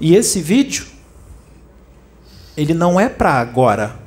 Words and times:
E 0.00 0.14
esse 0.14 0.40
vídeo, 0.40 0.86
ele 2.56 2.74
não 2.74 2.98
é 2.98 3.08
para 3.08 3.34
agora. 3.34 3.98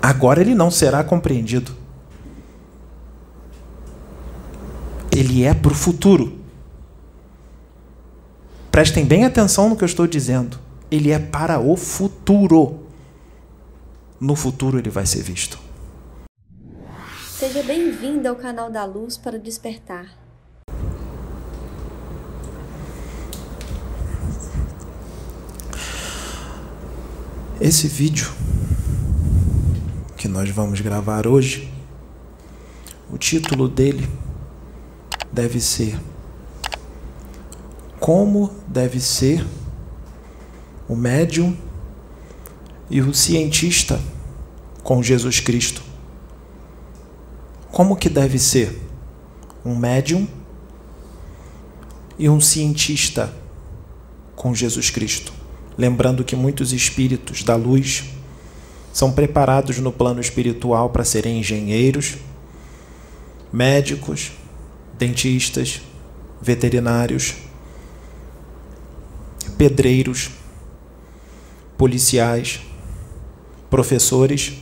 Agora 0.00 0.40
ele 0.40 0.54
não 0.54 0.70
será 0.70 1.04
compreendido. 1.04 1.74
Ele 5.10 5.44
é 5.44 5.54
para 5.54 5.72
o 5.72 5.74
futuro. 5.74 6.38
Prestem 8.70 9.04
bem 9.04 9.24
atenção 9.24 9.68
no 9.68 9.76
que 9.76 9.84
eu 9.84 9.86
estou 9.86 10.06
dizendo. 10.06 10.58
Ele 10.90 11.10
é 11.10 11.18
para 11.18 11.60
o 11.60 11.76
futuro. 11.76 12.86
No 14.18 14.34
futuro 14.34 14.78
ele 14.78 14.90
vai 14.90 15.04
ser 15.04 15.22
visto. 15.22 15.58
Seja 17.28 17.62
bem-vindo 17.62 18.28
ao 18.28 18.36
canal 18.36 18.70
da 18.70 18.84
Luz 18.84 19.16
para 19.16 19.38
Despertar. 19.38 20.21
Esse 27.64 27.86
vídeo 27.86 28.28
que 30.16 30.26
nós 30.26 30.50
vamos 30.50 30.80
gravar 30.80 31.28
hoje, 31.28 31.72
o 33.08 33.16
título 33.16 33.68
dele 33.68 34.10
deve 35.30 35.60
ser 35.60 35.96
Como 38.00 38.50
deve 38.66 38.98
ser 38.98 39.46
o 40.88 40.96
médium 40.96 41.56
e 42.90 43.00
o 43.00 43.14
cientista 43.14 44.00
com 44.82 45.00
Jesus 45.00 45.38
Cristo. 45.38 45.84
Como 47.70 47.94
que 47.94 48.08
deve 48.08 48.40
ser 48.40 48.76
um 49.64 49.76
médium 49.76 50.26
e 52.18 52.28
um 52.28 52.40
cientista 52.40 53.32
com 54.34 54.52
Jesus 54.52 54.90
Cristo? 54.90 55.41
Lembrando 55.76 56.24
que 56.24 56.36
muitos 56.36 56.72
espíritos 56.72 57.42
da 57.42 57.56
luz 57.56 58.04
são 58.92 59.10
preparados 59.10 59.78
no 59.78 59.90
plano 59.90 60.20
espiritual 60.20 60.90
para 60.90 61.04
serem 61.04 61.38
engenheiros, 61.38 62.16
médicos, 63.52 64.32
dentistas, 64.98 65.80
veterinários, 66.40 67.34
pedreiros, 69.56 70.30
policiais, 71.78 72.60
professores, 73.70 74.52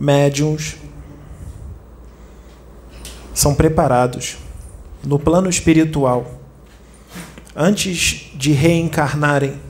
médiums, 0.00 0.76
são 3.34 3.54
preparados 3.54 4.36
no 5.04 5.18
plano 5.18 5.48
espiritual 5.48 6.37
antes 7.60 8.30
de 8.36 8.52
reencarnarem 8.52 9.60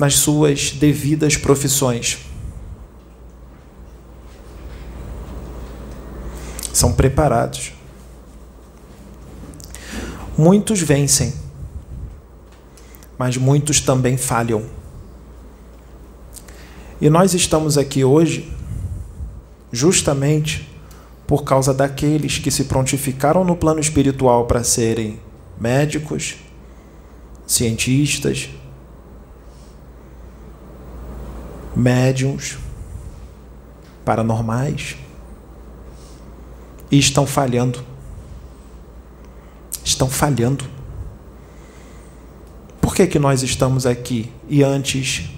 nas 0.00 0.16
suas 0.16 0.72
devidas 0.72 1.36
profissões. 1.36 2.18
São 6.72 6.92
preparados. 6.92 7.72
Muitos 10.36 10.80
vencem, 10.80 11.32
mas 13.16 13.36
muitos 13.36 13.80
também 13.80 14.16
falham. 14.16 14.64
E 17.00 17.08
nós 17.08 17.32
estamos 17.32 17.78
aqui 17.78 18.02
hoje 18.02 18.52
justamente 19.70 20.68
por 21.28 21.44
causa 21.44 21.72
daqueles 21.72 22.38
que 22.38 22.50
se 22.50 22.64
prontificaram 22.64 23.44
no 23.44 23.54
plano 23.54 23.78
espiritual 23.78 24.46
para 24.46 24.64
serem 24.64 25.20
médicos, 25.62 26.34
cientistas, 27.46 28.50
médiums, 31.76 32.58
paranormais, 34.04 34.96
e 36.90 36.98
estão 36.98 37.24
falhando. 37.24 37.84
Estão 39.84 40.10
falhando. 40.10 40.64
Por 42.80 42.92
que, 42.96 43.06
que 43.06 43.20
nós 43.20 43.44
estamos 43.44 43.86
aqui 43.86 44.32
e 44.48 44.64
antes 44.64 45.30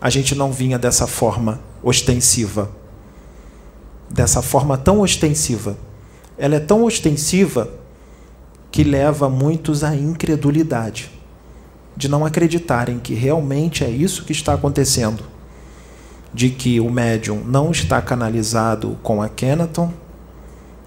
a 0.00 0.08
gente 0.08 0.36
não 0.36 0.52
vinha 0.52 0.78
dessa 0.78 1.08
forma 1.08 1.60
ostensiva? 1.82 2.70
Dessa 4.08 4.40
forma 4.40 4.78
tão 4.78 5.00
ostensiva. 5.00 5.76
Ela 6.38 6.54
é 6.54 6.60
tão 6.60 6.84
ostensiva 6.84 7.68
que 8.70 8.84
leva 8.84 9.28
muitos 9.28 9.82
à 9.82 9.94
incredulidade, 9.94 11.10
de 11.96 12.08
não 12.08 12.24
acreditarem 12.24 12.98
que 12.98 13.14
realmente 13.14 13.82
é 13.82 13.90
isso 13.90 14.24
que 14.24 14.32
está 14.32 14.54
acontecendo, 14.54 15.24
de 16.32 16.50
que 16.50 16.78
o 16.78 16.90
médium 16.90 17.42
não 17.44 17.70
está 17.70 18.00
canalizado 18.00 18.98
com 19.02 19.22
a 19.22 19.28
Kenaton, 19.28 19.92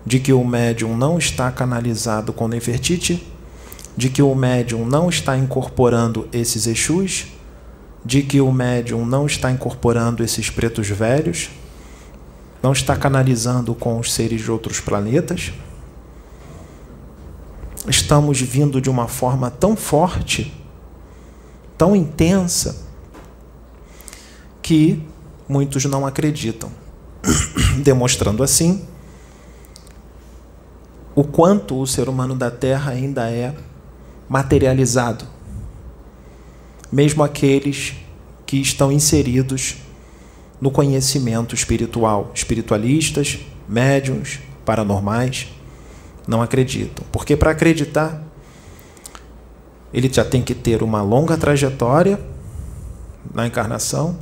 de 0.05 0.19
que 0.19 0.31
o 0.31 0.43
médium 0.43 0.95
não 0.95 1.17
está 1.17 1.51
canalizado 1.51 2.31
com 2.31 2.47
Nefertiti, 2.47 3.27
de 3.95 4.09
que 4.09 4.21
o 4.21 4.33
médium 4.33 4.85
não 4.85 5.09
está 5.09 5.37
incorporando 5.37 6.27
esses 6.31 6.65
Exus, 6.67 7.27
de 8.03 8.23
que 8.23 8.39
o 8.39 8.51
médium 8.51 9.05
não 9.05 9.25
está 9.25 9.51
incorporando 9.51 10.23
esses 10.23 10.49
pretos 10.49 10.87
velhos, 10.87 11.49
não 12.63 12.71
está 12.71 12.95
canalizando 12.95 13.75
com 13.75 13.99
os 13.99 14.13
seres 14.13 14.41
de 14.41 14.51
outros 14.51 14.79
planetas 14.79 15.51
estamos 17.87 18.39
vindo 18.39 18.79
de 18.79 18.89
uma 18.89 19.07
forma 19.07 19.49
tão 19.49 19.75
forte, 19.75 20.53
tão 21.77 21.95
intensa, 21.95 22.85
que 24.61 25.01
muitos 25.49 25.85
não 25.85 26.05
acreditam, 26.05 26.71
demonstrando 27.83 28.43
assim 28.43 28.85
o 31.13 31.23
quanto 31.23 31.79
o 31.79 31.85
ser 31.85 32.07
humano 32.07 32.35
da 32.35 32.49
Terra 32.49 32.91
ainda 32.91 33.29
é 33.29 33.53
materializado, 34.29 35.25
mesmo 36.91 37.23
aqueles 37.23 37.95
que 38.45 38.57
estão 38.57 38.91
inseridos 38.91 39.77
no 40.59 40.71
conhecimento 40.71 41.53
espiritual, 41.53 42.31
espiritualistas, 42.33 43.39
médiums, 43.67 44.39
paranormais 44.63 45.47
não 46.27 46.41
acreditam. 46.41 47.05
Porque 47.11 47.35
para 47.35 47.51
acreditar, 47.51 48.21
ele 49.93 50.11
já 50.11 50.23
tem 50.23 50.41
que 50.41 50.55
ter 50.55 50.81
uma 50.81 51.01
longa 51.01 51.37
trajetória 51.37 52.19
na 53.33 53.47
encarnação, 53.47 54.17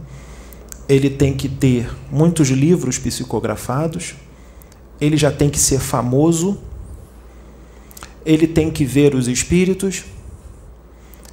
ele 0.88 1.10
tem 1.10 1.34
que 1.34 1.48
ter 1.48 1.90
muitos 2.12 2.50
livros 2.50 2.98
psicografados, 2.98 4.16
ele 5.00 5.16
já 5.16 5.32
tem 5.32 5.50
que 5.50 5.60
ser 5.60 5.80
famoso, 5.80 6.60
ele 8.26 8.48
tem 8.48 8.72
que 8.72 8.84
ver 8.84 9.14
os 9.14 9.28
espíritos, 9.28 10.04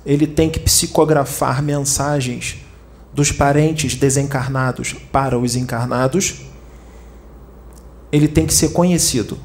ele 0.05 0.27
tem 0.27 0.49
que 0.49 0.61
psicografar 0.61 1.63
mensagens 1.63 2.59
dos 3.13 3.33
parentes 3.33 3.95
desencarnados 3.95 4.95
para 5.11 5.39
os 5.39 5.57
encarnados, 5.57 6.43
ele 8.13 8.29
tem 8.29 8.47
que 8.47 8.55
ser 8.55 8.71
conhecido. 8.73 9.39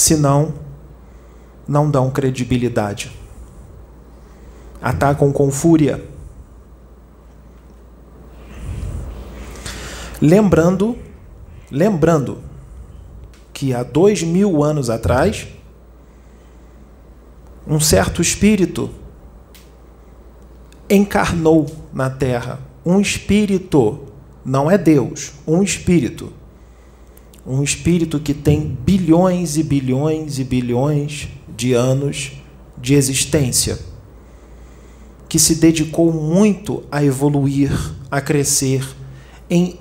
Senão 0.00 0.54
não 1.68 1.90
dão 1.90 2.10
credibilidade. 2.10 3.12
Atacam 4.80 5.30
com 5.30 5.50
fúria. 5.50 6.02
Lembrando, 10.20 10.96
lembrando 11.70 12.38
que 13.52 13.74
há 13.74 13.82
dois 13.82 14.22
mil 14.22 14.64
anos 14.64 14.88
atrás, 14.88 15.46
um 17.66 17.78
certo 17.78 18.22
espírito 18.22 18.90
encarnou 20.88 21.66
na 21.92 22.08
Terra. 22.08 22.58
Um 22.84 23.00
espírito, 23.00 24.06
não 24.42 24.70
é 24.70 24.78
Deus, 24.78 25.32
um 25.46 25.62
espírito 25.62 26.39
um 27.50 27.64
espírito 27.64 28.20
que 28.20 28.32
tem 28.32 28.78
bilhões 28.84 29.56
e 29.56 29.64
bilhões 29.64 30.38
e 30.38 30.44
bilhões 30.44 31.28
de 31.56 31.72
anos 31.72 32.32
de 32.78 32.94
existência, 32.94 33.78
que 35.28 35.38
se 35.38 35.56
dedicou 35.56 36.12
muito 36.12 36.84
a 36.90 37.04
evoluir, 37.04 37.72
a 38.08 38.20
crescer 38.20 38.86
em 39.48 39.78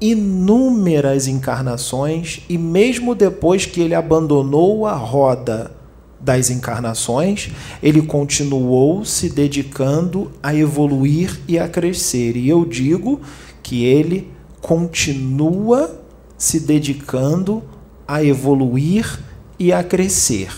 inúmeras 0.00 1.26
encarnações 1.26 2.40
e 2.48 2.56
mesmo 2.56 3.14
depois 3.14 3.66
que 3.66 3.82
ele 3.82 3.94
abandonou 3.94 4.86
a 4.86 4.94
roda 4.94 5.70
das 6.18 6.48
encarnações, 6.48 7.50
ele 7.82 8.00
continuou 8.02 9.04
se 9.04 9.28
dedicando 9.28 10.30
a 10.42 10.54
evoluir 10.54 11.38
e 11.46 11.58
a 11.58 11.68
crescer. 11.68 12.34
E 12.36 12.48
eu 12.48 12.64
digo 12.64 13.20
que 13.62 13.84
ele 13.84 14.30
continua 14.60 15.99
se 16.40 16.58
dedicando 16.58 17.62
a 18.08 18.24
evoluir 18.24 19.20
e 19.58 19.74
a 19.74 19.84
crescer. 19.84 20.50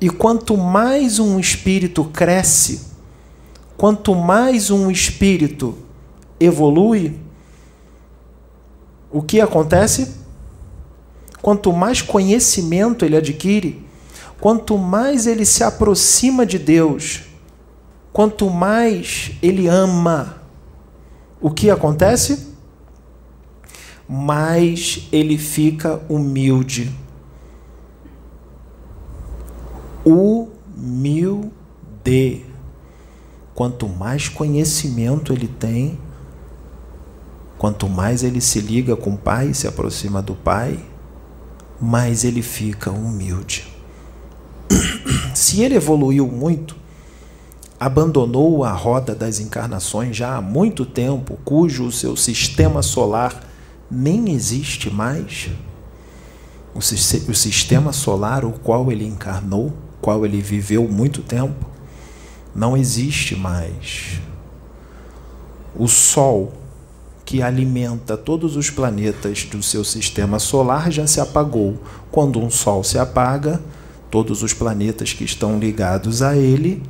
E 0.00 0.08
quanto 0.08 0.56
mais 0.56 1.18
um 1.18 1.40
espírito 1.40 2.04
cresce, 2.04 2.82
quanto 3.76 4.14
mais 4.14 4.70
um 4.70 4.92
espírito 4.92 5.76
evolui, 6.38 7.18
o 9.10 9.20
que 9.20 9.40
acontece? 9.40 10.14
Quanto 11.42 11.72
mais 11.72 12.00
conhecimento 12.00 13.04
ele 13.04 13.16
adquire, 13.16 13.84
quanto 14.40 14.78
mais 14.78 15.26
ele 15.26 15.44
se 15.44 15.64
aproxima 15.64 16.46
de 16.46 16.60
Deus, 16.60 17.22
quanto 18.12 18.48
mais 18.48 19.32
ele 19.42 19.66
ama, 19.66 20.42
o 21.40 21.50
que 21.50 21.70
acontece? 21.70 22.54
Mais 24.08 25.08
ele 25.10 25.36
fica 25.36 26.00
humilde. 26.08 26.92
Humilde. 30.04 31.52
Quanto 33.54 33.88
mais 33.88 34.28
conhecimento 34.28 35.32
ele 35.32 35.48
tem, 35.48 35.98
quanto 37.58 37.88
mais 37.88 38.22
ele 38.22 38.40
se 38.40 38.60
liga 38.60 38.94
com 38.94 39.14
o 39.14 39.18
Pai, 39.18 39.54
se 39.54 39.66
aproxima 39.66 40.20
do 40.20 40.34
Pai, 40.34 40.78
mais 41.80 42.24
ele 42.24 42.42
fica 42.42 42.90
humilde. 42.90 43.66
Se 45.34 45.62
ele 45.62 45.74
evoluiu 45.74 46.26
muito, 46.26 46.76
abandonou 47.78 48.64
a 48.64 48.72
roda 48.72 49.14
das 49.14 49.38
encarnações 49.38 50.16
já 50.16 50.36
há 50.36 50.40
muito 50.40 50.84
tempo, 50.84 51.38
cujo 51.44 51.92
seu 51.92 52.16
sistema 52.16 52.82
solar 52.82 53.42
nem 53.90 54.30
existe 54.30 54.90
mais, 54.90 55.50
o, 56.74 56.78
o 56.78 57.34
sistema 57.34 57.92
solar 57.92 58.44
o 58.44 58.52
qual 58.52 58.90
ele 58.92 59.06
encarnou, 59.06 59.72
qual 60.00 60.24
ele 60.24 60.40
viveu 60.40 60.86
muito 60.88 61.22
tempo, 61.22 61.66
não 62.54 62.76
existe 62.76 63.36
mais. 63.36 64.20
O 65.74 65.86
Sol, 65.86 66.52
que 67.24 67.42
alimenta 67.42 68.16
todos 68.16 68.56
os 68.56 68.70
planetas 68.70 69.44
do 69.44 69.62
seu 69.62 69.84
sistema 69.84 70.38
solar, 70.38 70.90
já 70.90 71.06
se 71.06 71.20
apagou. 71.20 71.80
Quando 72.10 72.40
um 72.40 72.50
Sol 72.50 72.82
se 72.82 72.98
apaga, 72.98 73.60
todos 74.10 74.42
os 74.42 74.54
planetas 74.54 75.12
que 75.12 75.24
estão 75.24 75.58
ligados 75.58 76.22
a 76.22 76.36
ele 76.36 76.82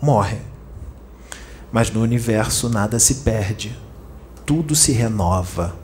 morrem. 0.00 0.40
Mas 1.72 1.90
no 1.90 2.00
universo 2.00 2.68
nada 2.68 2.98
se 2.98 3.16
perde, 3.16 3.76
tudo 4.46 4.74
se 4.74 4.92
renova, 4.92 5.74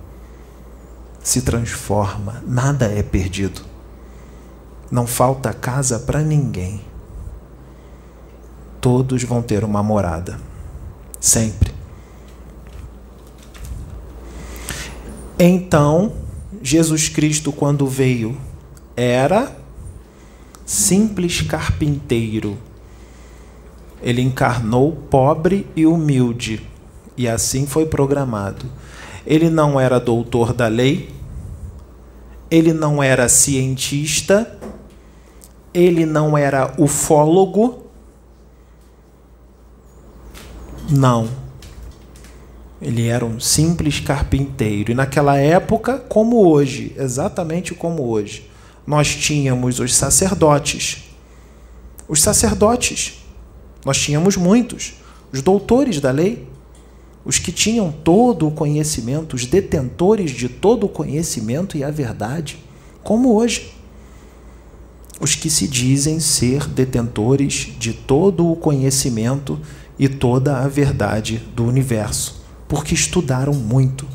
se 1.22 1.42
transforma, 1.42 2.42
nada 2.46 2.86
é 2.86 3.02
perdido. 3.02 3.62
Não 4.90 5.06
falta 5.06 5.52
casa 5.52 5.98
para 5.98 6.20
ninguém. 6.20 6.80
Todos 8.80 9.22
vão 9.22 9.42
ter 9.42 9.62
uma 9.62 9.82
morada, 9.82 10.40
sempre. 11.20 11.72
Então, 15.38 16.12
Jesus 16.62 17.08
Cristo, 17.08 17.52
quando 17.52 17.86
veio, 17.86 18.36
era 18.96 19.54
simples 20.64 21.40
carpinteiro 21.40 22.58
ele 24.02 24.22
encarnou 24.22 24.92
pobre 24.92 25.66
e 25.76 25.86
humilde, 25.86 26.66
e 27.16 27.28
assim 27.28 27.66
foi 27.66 27.86
programado. 27.86 28.64
Ele 29.26 29.50
não 29.50 29.78
era 29.78 30.00
doutor 30.00 30.52
da 30.52 30.66
lei, 30.66 31.10
ele 32.50 32.72
não 32.72 33.02
era 33.02 33.28
cientista, 33.28 34.58
ele 35.72 36.04
não 36.04 36.36
era 36.36 36.74
ufólogo. 36.78 37.86
Não. 40.90 41.28
Ele 42.82 43.06
era 43.06 43.24
um 43.24 43.38
simples 43.38 44.00
carpinteiro. 44.00 44.90
E 44.90 44.94
naquela 44.94 45.36
época, 45.36 45.98
como 45.98 46.48
hoje, 46.48 46.94
exatamente 46.96 47.74
como 47.74 48.08
hoje, 48.08 48.50
nós 48.86 49.14
tínhamos 49.14 49.78
os 49.78 49.94
sacerdotes. 49.94 51.04
Os 52.08 52.22
sacerdotes 52.22 53.20
nós 53.84 53.98
tínhamos 53.98 54.36
muitos, 54.36 54.94
os 55.32 55.42
doutores 55.42 56.00
da 56.00 56.10
lei, 56.10 56.46
os 57.24 57.38
que 57.38 57.52
tinham 57.52 57.92
todo 57.92 58.46
o 58.46 58.50
conhecimento, 58.50 59.36
os 59.36 59.44
detentores 59.44 60.30
de 60.30 60.48
todo 60.48 60.86
o 60.86 60.88
conhecimento 60.88 61.76
e 61.76 61.84
a 61.84 61.90
verdade, 61.90 62.58
como 63.02 63.34
hoje. 63.34 63.74
Os 65.20 65.34
que 65.34 65.50
se 65.50 65.68
dizem 65.68 66.18
ser 66.18 66.66
detentores 66.66 67.74
de 67.78 67.92
todo 67.92 68.50
o 68.50 68.56
conhecimento 68.56 69.60
e 69.98 70.08
toda 70.08 70.58
a 70.58 70.66
verdade 70.66 71.42
do 71.54 71.64
universo, 71.66 72.42
porque 72.66 72.94
estudaram 72.94 73.52
muito. 73.52 74.06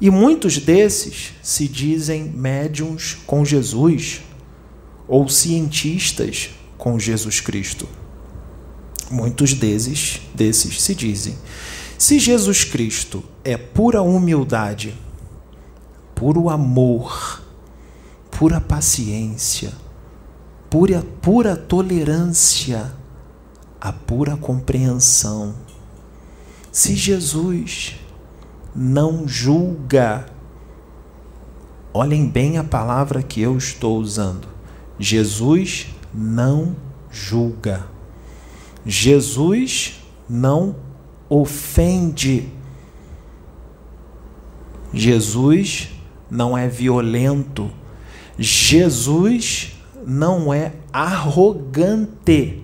E 0.00 0.10
muitos 0.10 0.56
desses 0.56 1.34
se 1.42 1.68
dizem 1.68 2.24
médiums 2.24 3.18
com 3.26 3.44
Jesus 3.44 4.22
ou 5.06 5.28
cientistas 5.28 6.50
com 6.78 6.98
Jesus 6.98 7.40
Cristo. 7.40 7.86
Muitos 9.12 9.52
desses, 9.52 10.22
desses 10.34 10.80
se 10.80 10.94
dizem: 10.94 11.36
se 11.98 12.18
Jesus 12.18 12.64
Cristo 12.64 13.22
é 13.44 13.58
pura 13.58 14.00
humildade, 14.00 14.98
puro 16.14 16.48
amor, 16.48 17.42
pura 18.30 18.58
paciência, 18.58 19.70
pura, 20.70 21.04
pura 21.20 21.54
tolerância, 21.54 22.90
a 23.78 23.92
pura 23.92 24.34
compreensão, 24.34 25.54
se 26.72 26.96
Jesus 26.96 27.96
não 28.74 29.28
julga, 29.28 30.24
olhem 31.92 32.26
bem 32.26 32.56
a 32.56 32.64
palavra 32.64 33.22
que 33.22 33.42
eu 33.42 33.58
estou 33.58 33.98
usando. 33.98 34.48
Jesus 34.98 35.88
não 36.14 36.74
julga. 37.10 37.91
Jesus 38.84 40.00
não 40.28 40.76
ofende. 41.28 42.48
Jesus 44.92 45.90
não 46.30 46.56
é 46.56 46.68
violento. 46.68 47.70
Jesus 48.38 49.72
não 50.06 50.52
é 50.52 50.72
arrogante. 50.92 52.62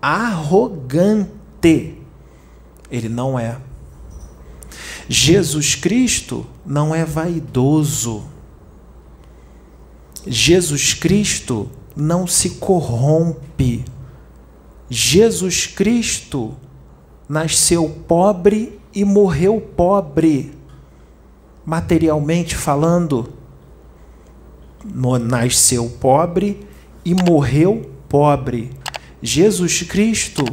Arrogante. 0.00 1.98
Ele 2.90 3.08
não 3.08 3.38
é. 3.38 3.58
Jesus 5.08 5.74
Cristo 5.74 6.46
não 6.64 6.94
é 6.94 7.04
vaidoso. 7.04 8.24
Jesus 10.26 10.94
Cristo 10.94 11.70
não 11.94 12.26
se 12.26 12.50
corrompe. 12.50 13.84
Jesus 14.88 15.66
Cristo 15.66 16.54
nasceu 17.28 17.88
pobre 18.06 18.78
e 18.94 19.04
morreu 19.04 19.60
pobre, 19.60 20.52
materialmente 21.64 22.54
falando. 22.54 23.32
Nasceu 25.22 25.90
pobre 26.00 26.60
e 27.04 27.12
morreu 27.14 27.90
pobre. 28.08 28.70
Jesus 29.20 29.82
Cristo 29.82 30.44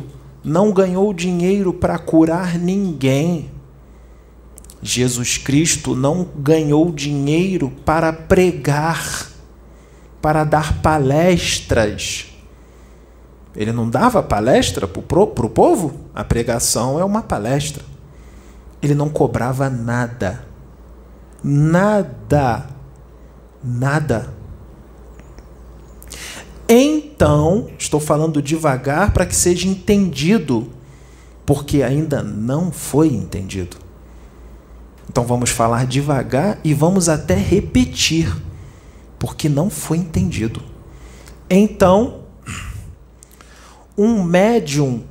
não 0.44 0.74
ganhou 0.74 1.14
dinheiro 1.14 1.72
para 1.72 2.00
curar 2.00 2.58
ninguém. 2.58 3.52
Jesus 4.82 5.38
Cristo 5.38 5.96
não 5.96 6.28
ganhou 6.36 6.92
dinheiro 6.92 7.72
para 7.86 8.12
pregar, 8.12 9.30
para 10.20 10.44
dar 10.44 10.82
palestras 10.82 12.33
ele 13.56 13.72
não 13.72 13.90
dava 13.90 14.24
palestra 14.24 14.88
para 14.88 15.20
o 15.20 15.50
povo? 15.50 15.94
A 16.14 16.24
pregação 16.24 17.00
é 17.00 17.04
uma 17.04 17.22
palestra. 17.22 17.84
Ele 18.82 18.96
não 18.96 19.10
cobrava 19.10 19.70
nada. 19.70 20.46
Nada. 21.44 22.68
Nada. 23.64 24.34
Então, 26.68 27.70
estou 27.78 28.00
falando 28.00 28.42
devagar 28.42 29.12
para 29.14 29.26
que 29.26 29.36
seja 29.36 29.68
entendido, 29.68 30.70
porque 31.46 31.84
ainda 31.84 32.24
não 32.24 32.72
foi 32.72 33.10
entendido. 33.10 33.78
Então 35.08 35.26
vamos 35.26 35.52
falar 35.52 35.86
devagar 35.86 36.60
e 36.64 36.74
vamos 36.74 37.10
até 37.10 37.36
repetir, 37.36 38.36
porque 39.20 39.48
não 39.48 39.70
foi 39.70 39.98
entendido. 39.98 40.62
Então, 41.50 42.23
um 43.98 44.24
médium 44.24 45.04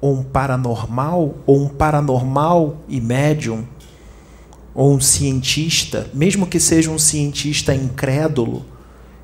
ou 0.00 0.18
um 0.18 0.22
paranormal, 0.22 1.34
ou 1.46 1.64
um 1.64 1.68
paranormal 1.68 2.76
e 2.88 3.00
médium, 3.00 3.66
ou 4.74 4.94
um 4.94 5.00
cientista, 5.00 6.10
mesmo 6.12 6.46
que 6.46 6.60
seja 6.60 6.90
um 6.90 6.98
cientista 6.98 7.74
incrédulo, 7.74 8.64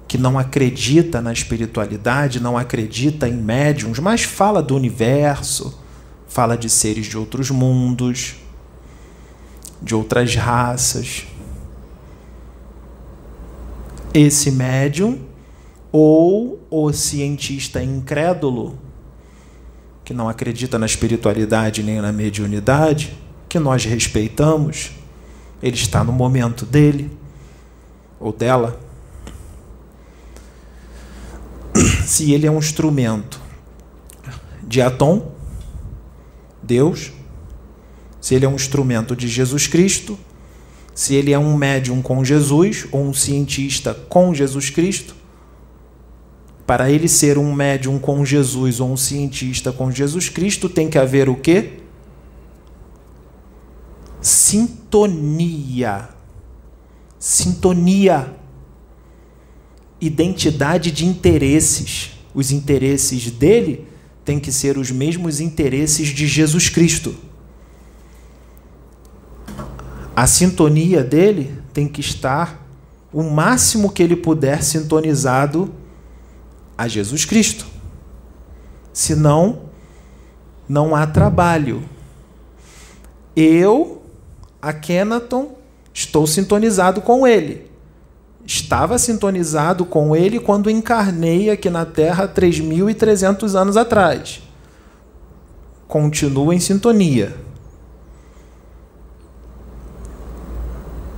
que 0.09 0.19
não 0.19 0.39
acredita 0.39 1.21
na 1.21 1.33
espiritualidade, 1.33 2.41
não 2.41 2.59
acredita 2.59 3.29
em 3.29 3.35
médiums, 3.35 3.99
mas 3.99 4.23
fala 4.23 4.63
do 4.63 4.75
universo, 4.75 5.79
fala 6.27 6.57
de 6.57 6.69
seres 6.69 7.07
de 7.07 7.17
outros 7.17 7.51
mundos, 7.51 8.37
de 9.81 9.95
outras 9.95 10.35
raças. 10.35 11.27
Esse 14.15 14.51
médium 14.51 15.19
ou 15.91 16.61
o 16.71 16.93
cientista 16.93 17.83
incrédulo 17.83 18.79
que 20.12 20.16
não 20.19 20.28
acredita 20.28 20.78
na 20.78 20.85
espiritualidade 20.85 21.83
nem 21.83 21.99
na 21.99 22.12
mediunidade, 22.12 23.16
que 23.49 23.59
nós 23.59 23.87
respeitamos, 23.87 24.90
ele 25.62 25.75
está 25.75 26.04
no 26.04 26.12
momento 26.12 26.66
dele 26.66 27.11
ou 28.21 28.31
dela. 28.31 28.78
Se 32.04 32.31
ele 32.31 32.47
é 32.47 32.50
um 32.50 32.59
instrumento 32.59 33.40
de 34.62 34.83
Atom, 34.83 35.33
Deus, 36.62 37.11
se 38.21 38.35
ele 38.35 38.45
é 38.45 38.49
um 38.49 38.57
instrumento 38.57 39.16
de 39.16 39.28
Jesus 39.28 39.66
Cristo, 39.66 40.19
se 40.95 41.14
ele 41.14 41.33
é 41.33 41.38
um 41.38 41.57
médium 41.57 42.02
com 42.02 42.23
Jesus 42.23 42.87
ou 42.92 43.02
um 43.02 43.14
cientista 43.14 43.95
com 44.11 44.35
Jesus 44.35 44.69
Cristo, 44.69 45.16
para 46.73 46.91
ele 46.91 47.07
ser 47.07 47.37
um 47.37 47.52
médium 47.52 47.99
com 47.99 48.25
Jesus 48.25 48.81
ou 48.81 48.91
um 48.91 48.97
cientista 48.97 49.71
com 49.71 49.91
Jesus 49.91 50.31
Cristo, 50.31 50.71
tem 50.71 50.88
que 50.88 50.97
haver 50.97 51.29
o 51.29 51.37
quê? 51.37 51.81
sintonia. 54.23 56.09
Sintonia. 57.19 58.35
Identidade 60.00 60.91
de 60.91 61.05
interesses. 61.05 62.12
Os 62.35 62.50
interesses 62.50 63.31
dele 63.31 63.87
têm 64.25 64.41
que 64.41 64.50
ser 64.50 64.79
os 64.79 64.91
mesmos 64.91 65.41
interesses 65.41 66.09
de 66.09 66.26
Jesus 66.26 66.71
Cristo. 66.71 67.14
A 70.17 70.26
sintonia 70.26 71.05
dele 71.05 71.55
tem 71.75 71.87
que 71.87 72.00
estar 72.00 72.67
o 73.12 73.23
máximo 73.23 73.93
que 73.93 74.02
ele 74.02 74.17
puder 74.17 74.62
sintonizado 74.62 75.82
a 76.83 76.89
Jesus 76.89 77.25
Cristo. 77.25 77.65
Senão, 78.93 79.71
não 80.69 80.97
há 80.97 81.07
trabalho. 81.07 81.89
Eu 83.37 84.03
a 84.61 84.73
Kenaton, 84.73 85.57
estou 85.95 86.27
sintonizado 86.27 87.01
com 87.01 87.25
ele. 87.25 87.71
Estava 88.45 88.99
sintonizado 88.99 89.85
com 89.85 90.17
ele 90.17 90.41
quando 90.41 90.69
encarnei 90.69 91.51
aqui 91.51 91.71
na 91.71 91.87
Terra 91.87 92.27
3.300 92.27 93.55
anos 93.55 93.77
atrás. 93.77 94.43
Continua 95.87 96.53
em 96.53 96.59
sintonia. 96.59 97.37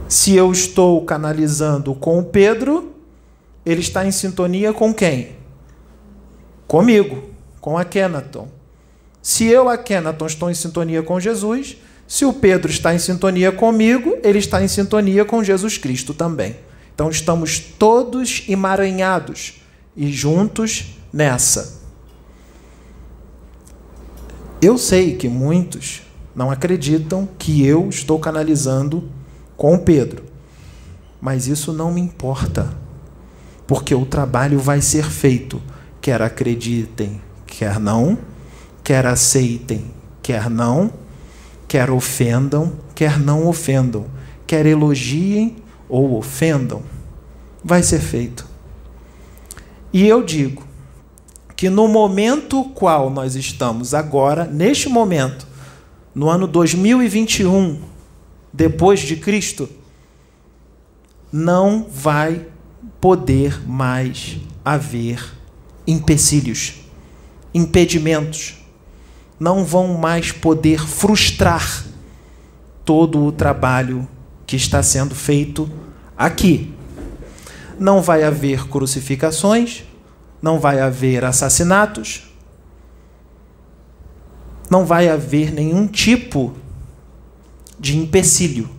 Se 0.06 0.35
eu 0.35 0.52
estou 0.52 1.02
canalizando 1.06 1.94
com 1.94 2.18
o 2.18 2.25
Pedro, 2.25 2.94
ele 3.64 3.80
está 3.80 4.04
em 4.04 4.11
sintonia 4.11 4.75
com 4.75 4.92
quem? 4.92 5.43
Comigo, 6.66 7.30
com 7.61 7.78
a 7.78 7.85
Kenaton. 7.85 8.49
Se 9.23 9.44
eu, 9.47 9.68
a 9.68 9.78
Kenaton, 9.78 10.26
estou 10.26 10.50
em 10.50 10.54
sintonia 10.54 11.02
com 11.02 11.18
Jesus, 11.18 11.76
se 12.06 12.25
o 12.25 12.33
Pedro 12.33 12.71
está 12.71 12.94
em 12.94 12.99
sintonia 12.99 13.50
comigo, 13.50 14.18
ele 14.23 14.38
está 14.38 14.62
em 14.62 14.68
sintonia 14.68 15.25
com 15.25 15.42
Jesus 15.42 15.78
Cristo 15.78 16.12
também. 16.12 16.56
Então 16.94 17.09
estamos 17.09 17.59
todos 17.59 18.44
emaranhados 18.49 19.61
e 19.97 20.12
juntos 20.12 20.97
nessa. 21.12 21.83
Eu 24.61 24.78
sei 24.78 25.16
que 25.16 25.28
muitos 25.28 26.02
não 26.35 26.50
acreditam 26.50 27.28
que 27.38 27.66
eu 27.66 27.88
estou 27.88 28.18
canalizando 28.18 29.09
com 29.56 29.78
Pedro, 29.78 30.25
mas 31.21 31.47
isso 31.47 31.73
não 31.73 31.92
me 31.92 32.00
importa, 32.00 32.73
porque 33.66 33.94
o 33.94 34.04
trabalho 34.04 34.59
vai 34.59 34.80
ser 34.80 35.04
feito, 35.04 35.62
quer 36.04 36.20
acreditem, 36.20 37.18
quer 37.46 37.80
não, 37.80 38.18
quer 38.82 39.06
aceitem, 39.06 39.87
quer 40.23 40.50
não 40.50 40.92
quer 41.75 41.90
ofendam, 41.90 42.73
quer 42.94 43.18
não 43.18 43.49
ofendam, 43.49 44.06
quer 44.46 44.66
elogiem 44.66 45.56
ou 45.88 46.16
ofendam, 46.16 46.82
vai 47.64 47.82
ser 47.82 48.00
feito. 48.00 48.46
E 49.92 50.06
eu 50.06 50.23
digo 50.23 50.62
que 51.56 51.68
no 51.68 51.88
momento 51.88 52.62
qual 52.75 53.11
nós 53.11 53.34
estamos 53.34 53.94
agora, 53.94 54.44
neste 54.44 54.88
momento, 54.88 55.49
no 56.14 56.28
ano 56.28 56.46
2021, 56.46 57.80
depois 58.52 59.00
de 59.00 59.16
Cristo, 59.16 59.68
não 61.32 61.88
vai 61.90 62.46
poder 63.00 63.66
mais 63.66 64.38
haver 64.64 65.34
empecilhos, 65.86 66.74
impedimentos 67.52 68.64
não 69.38 69.64
vão 69.64 69.94
mais 69.94 70.32
poder 70.32 70.80
frustrar 70.86 71.84
todo 72.84 73.24
o 73.24 73.32
trabalho 73.32 74.06
que 74.46 74.56
está 74.56 74.82
sendo 74.82 75.14
feito 75.14 75.68
aqui. 76.16 76.72
Não 77.78 78.00
vai 78.00 78.22
haver 78.22 78.68
crucificações, 78.68 79.84
não 80.40 80.60
vai 80.60 80.80
haver 80.80 81.24
assassinatos, 81.24 82.30
não 84.70 84.86
vai 84.86 85.08
haver 85.08 85.52
nenhum 85.52 85.86
tipo 85.86 86.54
de 87.78 87.96
empecilho, 87.98 88.70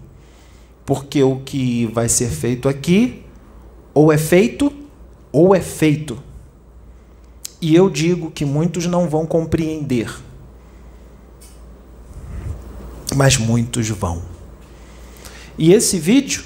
porque 0.85 1.21
o 1.21 1.41
que 1.41 1.85
vai 1.87 2.07
ser 2.07 2.29
feito 2.29 2.69
aqui 2.69 3.23
ou 3.93 4.11
é 4.11 4.17
feito 4.17 4.71
ou 5.31 5.53
é 5.53 5.61
feito. 5.61 6.24
E 7.65 7.73
eu 7.73 7.89
digo 7.89 8.29
que 8.29 8.45
muitos 8.45 8.85
não 8.85 9.09
vão 9.09 9.25
compreender 9.25 10.09
mas 13.15 13.37
muitos 13.37 13.87
vão. 13.89 14.21
E 15.57 15.73
esse 15.73 15.97
vídeo, 15.97 16.43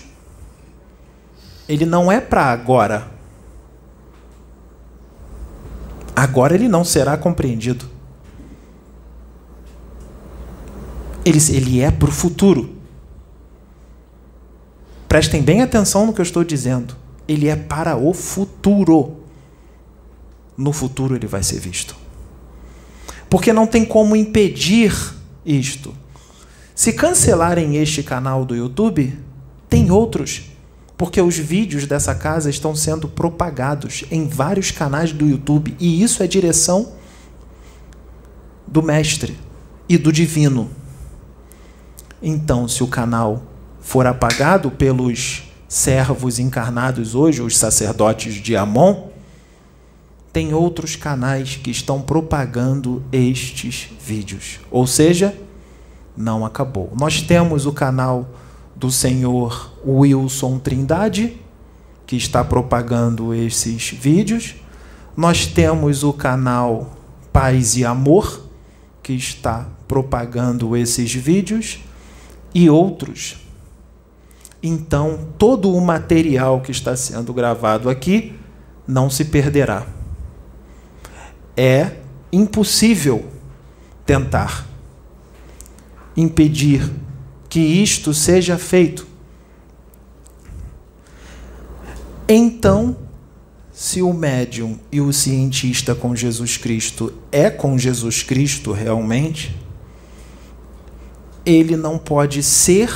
ele 1.67 1.85
não 1.85 2.11
é 2.11 2.21
para 2.21 2.45
agora. 2.45 3.09
Agora 6.15 6.53
ele 6.53 6.67
não 6.67 6.83
será 6.83 7.17
compreendido. 7.17 7.85
Ele, 11.25 11.39
ele 11.51 11.81
é 11.81 11.91
para 11.91 12.09
o 12.09 12.11
futuro. 12.11 12.77
Prestem 15.07 15.41
bem 15.41 15.61
atenção 15.61 16.05
no 16.05 16.13
que 16.13 16.21
eu 16.21 16.23
estou 16.23 16.43
dizendo. 16.43 16.95
Ele 17.27 17.47
é 17.47 17.55
para 17.55 17.97
o 17.97 18.13
futuro. 18.13 19.18
No 20.59 20.73
futuro 20.73 21.15
ele 21.15 21.25
vai 21.25 21.41
ser 21.41 21.57
visto. 21.57 21.95
Porque 23.29 23.53
não 23.53 23.65
tem 23.65 23.85
como 23.85 24.13
impedir 24.13 24.93
isto. 25.45 25.95
Se 26.75 26.91
cancelarem 26.91 27.77
este 27.77 28.03
canal 28.03 28.43
do 28.43 28.53
YouTube, 28.53 29.17
tem 29.69 29.89
outros, 29.89 30.51
porque 30.97 31.21
os 31.21 31.37
vídeos 31.37 31.85
dessa 31.85 32.13
casa 32.13 32.49
estão 32.49 32.75
sendo 32.75 33.07
propagados 33.07 34.03
em 34.11 34.27
vários 34.27 34.69
canais 34.69 35.13
do 35.13 35.25
YouTube 35.25 35.73
e 35.79 36.03
isso 36.03 36.21
é 36.21 36.27
direção 36.27 36.91
do 38.67 38.83
mestre 38.83 39.39
e 39.87 39.97
do 39.97 40.11
divino. 40.11 40.69
Então, 42.21 42.67
se 42.67 42.83
o 42.83 42.87
canal 42.87 43.43
for 43.79 44.05
apagado 44.05 44.69
pelos 44.69 45.43
servos 45.69 46.37
encarnados 46.37 47.15
hoje, 47.15 47.41
os 47.41 47.57
sacerdotes 47.57 48.33
de 48.33 48.57
Amon, 48.57 49.08
tem 50.31 50.53
outros 50.53 50.95
canais 50.95 51.55
que 51.55 51.71
estão 51.71 52.01
propagando 52.01 53.03
estes 53.11 53.89
vídeos. 53.99 54.59
Ou 54.69 54.85
seja, 54.85 55.35
não 56.15 56.45
acabou. 56.45 56.91
Nós 56.97 57.21
temos 57.21 57.65
o 57.65 57.71
canal 57.71 58.29
do 58.75 58.91
senhor 58.91 59.73
Wilson 59.85 60.59
Trindade, 60.59 61.37
que 62.05 62.15
está 62.15 62.43
propagando 62.43 63.33
esses 63.33 63.89
vídeos. 63.89 64.55
Nós 65.15 65.45
temos 65.45 66.03
o 66.03 66.13
canal 66.13 66.95
Paz 67.33 67.75
e 67.75 67.83
Amor, 67.83 68.43
que 69.01 69.13
está 69.13 69.67
propagando 69.87 70.75
esses 70.77 71.13
vídeos, 71.13 71.79
e 72.53 72.69
outros. 72.69 73.37
Então, 74.61 75.19
todo 75.37 75.73
o 75.73 75.81
material 75.81 76.61
que 76.61 76.71
está 76.71 76.95
sendo 76.95 77.33
gravado 77.33 77.89
aqui 77.89 78.35
não 78.87 79.09
se 79.09 79.25
perderá. 79.25 79.98
É 81.61 81.97
impossível 82.31 83.29
tentar 84.05 84.65
impedir 86.15 86.89
que 87.49 87.59
isto 87.59 88.13
seja 88.13 88.57
feito. 88.57 89.05
Então, 92.29 92.95
se 93.73 94.01
o 94.01 94.13
médium 94.13 94.79
e 94.89 95.01
o 95.01 95.11
cientista 95.11 95.93
com 95.93 96.15
Jesus 96.15 96.55
Cristo 96.55 97.11
é 97.29 97.49
com 97.49 97.77
Jesus 97.77 98.23
Cristo 98.23 98.71
realmente, 98.71 99.53
ele 101.45 101.75
não 101.75 101.97
pode 101.97 102.41
ser 102.41 102.89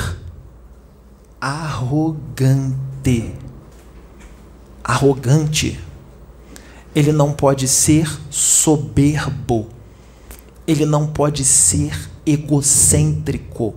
arrogante. 1.38 3.34
Arrogante. 4.82 5.78
Ele 6.94 7.12
não 7.12 7.32
pode 7.32 7.66
ser 7.66 8.08
soberbo. 8.30 9.68
Ele 10.66 10.86
não 10.86 11.06
pode 11.06 11.44
ser 11.44 12.10
egocêntrico. 12.24 13.74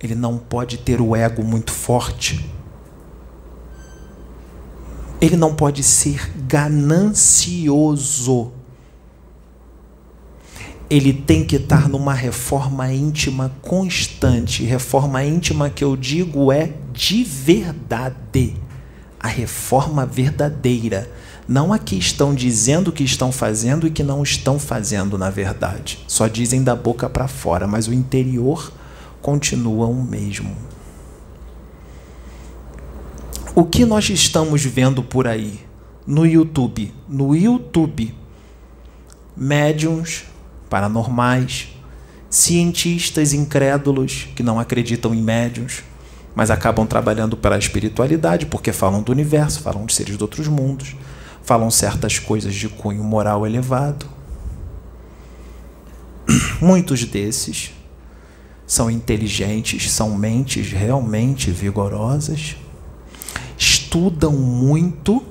Ele 0.00 0.14
não 0.14 0.36
pode 0.36 0.78
ter 0.78 1.00
o 1.00 1.16
ego 1.16 1.44
muito 1.44 1.72
forte. 1.72 2.44
Ele 5.20 5.36
não 5.36 5.54
pode 5.54 5.82
ser 5.82 6.32
ganancioso. 6.46 8.52
Ele 10.90 11.12
tem 11.12 11.44
que 11.44 11.56
estar 11.56 11.88
numa 11.88 12.12
reforma 12.12 12.92
íntima 12.92 13.50
constante. 13.62 14.64
Reforma 14.64 15.24
íntima 15.24 15.70
que 15.70 15.82
eu 15.82 15.96
digo 15.96 16.52
é 16.52 16.74
de 16.92 17.24
verdade. 17.24 18.54
A 19.18 19.28
reforma 19.28 20.04
verdadeira. 20.04 21.10
Não 21.46 21.72
a 21.72 21.78
que 21.78 21.96
estão 21.96 22.34
dizendo 22.34 22.92
que 22.92 23.04
estão 23.04 23.30
fazendo 23.30 23.86
e 23.86 23.90
que 23.90 24.02
não 24.02 24.22
estão 24.22 24.58
fazendo, 24.58 25.18
na 25.18 25.28
verdade. 25.28 25.98
Só 26.08 26.26
dizem 26.26 26.62
da 26.62 26.74
boca 26.74 27.08
para 27.08 27.28
fora, 27.28 27.66
mas 27.66 27.86
o 27.86 27.92
interior 27.92 28.72
continua 29.20 29.86
o 29.86 30.02
mesmo. 30.02 30.56
O 33.54 33.64
que 33.64 33.84
nós 33.84 34.08
estamos 34.08 34.64
vendo 34.64 35.02
por 35.02 35.28
aí 35.28 35.60
no 36.06 36.26
YouTube? 36.26 36.92
No 37.08 37.36
YouTube, 37.36 38.14
médiums 39.36 40.24
paranormais, 40.68 41.68
cientistas 42.28 43.32
incrédulos 43.32 44.28
que 44.34 44.42
não 44.42 44.58
acreditam 44.58 45.14
em 45.14 45.22
médiums, 45.22 45.84
mas 46.34 46.50
acabam 46.50 46.84
trabalhando 46.84 47.36
pela 47.36 47.56
espiritualidade 47.56 48.46
porque 48.46 48.72
falam 48.72 49.02
do 49.02 49.12
universo, 49.12 49.60
falam 49.60 49.86
de 49.86 49.94
seres 49.94 50.16
de 50.16 50.22
outros 50.24 50.48
mundos, 50.48 50.96
falam 51.44 51.70
certas 51.70 52.18
coisas 52.18 52.54
de 52.54 52.68
cunho 52.68 53.04
moral 53.04 53.46
elevado. 53.46 54.06
Muitos 56.60 57.04
desses 57.04 57.70
são 58.66 58.90
inteligentes, 58.90 59.92
são 59.92 60.16
mentes 60.16 60.72
realmente 60.72 61.50
vigorosas, 61.50 62.56
estudam 63.58 64.32
muito, 64.32 65.22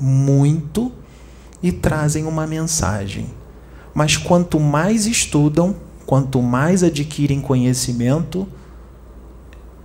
muito 0.00 0.90
e 1.62 1.70
trazem 1.70 2.24
uma 2.24 2.46
mensagem. 2.46 3.26
Mas 3.92 4.16
quanto 4.16 4.58
mais 4.58 5.06
estudam, 5.06 5.76
quanto 6.06 6.40
mais 6.40 6.82
adquirem 6.82 7.42
conhecimento, 7.42 8.48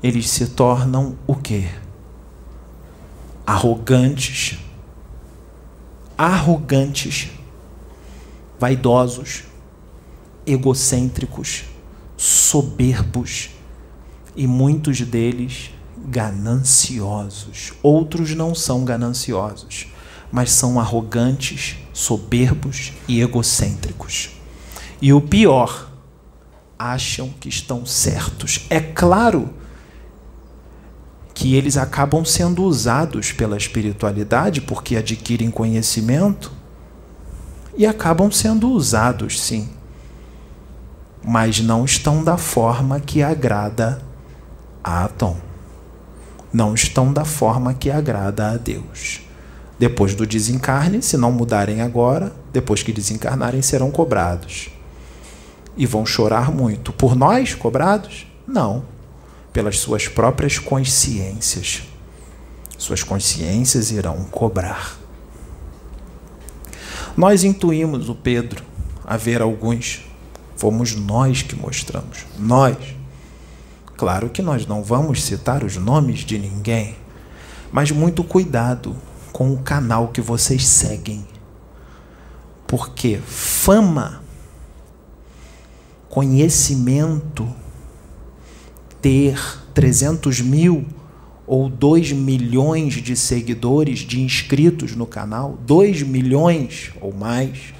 eles 0.01 0.29
se 0.29 0.47
tornam 0.47 1.17
o 1.27 1.35
quê? 1.35 1.67
Arrogantes. 3.45 4.62
Arrogantes, 6.23 7.29
vaidosos, 8.57 9.43
egocêntricos 10.45 11.65
soberbos 12.15 13.49
e 14.35 14.47
muitos 14.47 15.01
deles 15.01 15.71
gananciosos. 15.97 17.73
Outros 17.83 18.33
não 18.33 18.55
são 18.55 18.85
gananciosos, 18.85 19.87
mas 20.31 20.51
são 20.51 20.79
arrogantes, 20.79 21.75
soberbos 21.91 22.93
e 23.07 23.19
egocêntricos. 23.19 24.29
E 25.01 25.11
o 25.11 25.19
pior, 25.19 25.91
acham 26.77 27.29
que 27.39 27.47
estão 27.47 27.85
certos. 27.85 28.65
É 28.69 28.79
claro 28.79 29.53
que 31.33 31.55
eles 31.55 31.77
acabam 31.77 32.23
sendo 32.23 32.63
usados 32.63 33.31
pela 33.31 33.57
espiritualidade 33.57 34.61
porque 34.61 34.95
adquirem 34.95 35.49
conhecimento 35.49 36.51
e 37.75 37.85
acabam 37.85 38.31
sendo 38.31 38.69
usados, 38.69 39.41
sim 39.41 39.69
mas 41.23 41.61
não 41.61 41.85
estão 41.85 42.23
da 42.23 42.37
forma 42.37 42.99
que 42.99 43.23
agrada 43.23 44.01
a 44.83 45.05
Atom. 45.05 45.37
Não 46.51 46.73
estão 46.73 47.13
da 47.13 47.23
forma 47.23 47.73
que 47.73 47.89
agrada 47.89 48.51
a 48.51 48.57
Deus. 48.57 49.21
Depois 49.79 50.13
do 50.13 50.27
desencarne, 50.27 51.01
se 51.01 51.17
não 51.17 51.31
mudarem 51.31 51.81
agora, 51.81 52.31
depois 52.51 52.83
que 52.83 52.91
desencarnarem, 52.91 53.61
serão 53.61 53.89
cobrados. 53.89 54.69
E 55.75 55.85
vão 55.85 56.05
chorar 56.05 56.51
muito. 56.51 56.93
Por 56.93 57.15
nós, 57.15 57.55
cobrados? 57.55 58.27
Não. 58.47 58.83
Pelas 59.53 59.79
suas 59.79 60.07
próprias 60.07 60.59
consciências. 60.59 61.83
Suas 62.77 63.03
consciências 63.03 63.91
irão 63.91 64.25
cobrar. 64.25 64.97
Nós 67.15 67.43
intuímos 67.43 68.09
o 68.09 68.15
Pedro 68.15 68.63
a 69.05 69.15
ver 69.15 69.41
alguns 69.41 70.01
Fomos 70.63 70.95
nós 70.95 71.41
que 71.41 71.57
mostramos. 71.57 72.25
Nós. 72.39 72.77
Claro 73.97 74.29
que 74.29 74.41
nós 74.41 74.65
não 74.65 74.81
vamos 74.81 75.21
citar 75.21 75.61
os 75.61 75.75
nomes 75.75 76.19
de 76.19 76.39
ninguém, 76.39 76.95
mas 77.69 77.91
muito 77.91 78.23
cuidado 78.23 78.95
com 79.33 79.53
o 79.53 79.61
canal 79.61 80.07
que 80.07 80.21
vocês 80.21 80.65
seguem. 80.65 81.27
Porque 82.65 83.19
fama, 83.25 84.23
conhecimento, 86.09 87.45
ter 89.03 89.37
300 89.73 90.39
mil 90.39 90.85
ou 91.45 91.67
2 91.67 92.13
milhões 92.13 92.93
de 92.93 93.17
seguidores, 93.17 93.99
de 93.99 94.21
inscritos 94.21 94.95
no 94.95 95.05
canal, 95.05 95.59
2 95.67 96.03
milhões 96.03 96.91
ou 97.01 97.13
mais, 97.13 97.73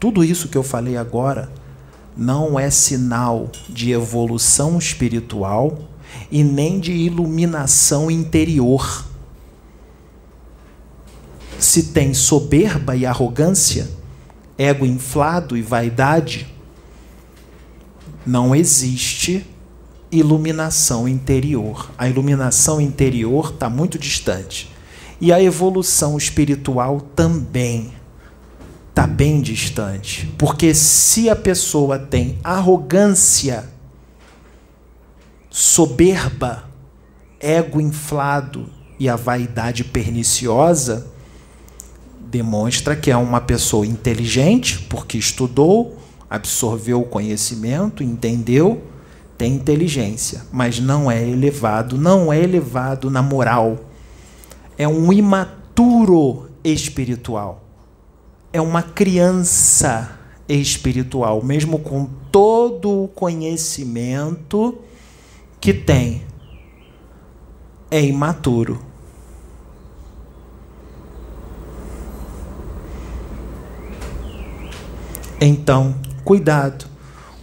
tudo 0.00 0.24
isso 0.24 0.48
que 0.48 0.58
eu 0.58 0.64
falei 0.64 0.96
agora 0.96 1.50
não 2.16 2.58
é 2.58 2.70
sinal 2.70 3.50
de 3.68 3.92
evolução 3.92 4.76
espiritual 4.76 5.78
e 6.30 6.42
nem 6.42 6.80
de 6.80 6.92
iluminação 6.92 8.10
interior. 8.10 9.06
Se 11.56 11.84
tem 11.84 12.12
soberba 12.12 12.96
e 12.96 13.06
arrogância, 13.06 13.88
ego 14.58 14.84
inflado 14.84 15.56
e 15.56 15.62
vaidade, 15.62 16.52
não 18.26 18.54
existe 18.54 19.53
iluminação 20.18 21.08
interior. 21.08 21.90
A 21.98 22.08
iluminação 22.08 22.80
interior 22.80 23.50
está 23.52 23.68
muito 23.68 23.98
distante. 23.98 24.70
E 25.20 25.32
a 25.32 25.42
evolução 25.42 26.16
espiritual 26.16 27.00
também 27.00 27.92
está 28.90 29.06
bem 29.06 29.40
distante. 29.40 30.32
Porque 30.38 30.74
se 30.74 31.28
a 31.28 31.36
pessoa 31.36 31.98
tem 31.98 32.38
arrogância, 32.44 33.68
soberba, 35.50 36.64
ego 37.40 37.80
inflado 37.80 38.70
e 38.98 39.08
a 39.08 39.16
vaidade 39.16 39.84
perniciosa, 39.84 41.06
demonstra 42.20 42.96
que 42.96 43.10
é 43.10 43.16
uma 43.16 43.40
pessoa 43.40 43.86
inteligente, 43.86 44.80
porque 44.88 45.16
estudou, 45.16 45.98
absorveu 46.28 47.00
o 47.00 47.04
conhecimento, 47.04 48.02
entendeu, 48.02 48.82
tem 49.36 49.54
inteligência, 49.54 50.42
mas 50.52 50.78
não 50.78 51.10
é 51.10 51.22
elevado, 51.26 51.98
não 51.98 52.32
é 52.32 52.40
elevado 52.40 53.10
na 53.10 53.22
moral. 53.22 53.78
É 54.78 54.86
um 54.86 55.12
imaturo 55.12 56.50
espiritual 56.62 57.64
é 58.54 58.60
uma 58.60 58.84
criança 58.84 60.16
espiritual, 60.48 61.42
mesmo 61.42 61.80
com 61.80 62.08
todo 62.30 63.02
o 63.02 63.08
conhecimento 63.08 64.78
que 65.60 65.74
tem. 65.74 66.22
É 67.90 68.00
imaturo. 68.00 68.80
Então, 75.40 75.96
cuidado. 76.24 76.93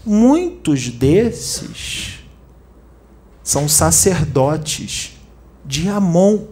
Muitos 0.05 0.89
desses 0.89 2.19
são 3.43 3.67
sacerdotes 3.67 5.17
de 5.65 5.87
Amon 5.87 6.47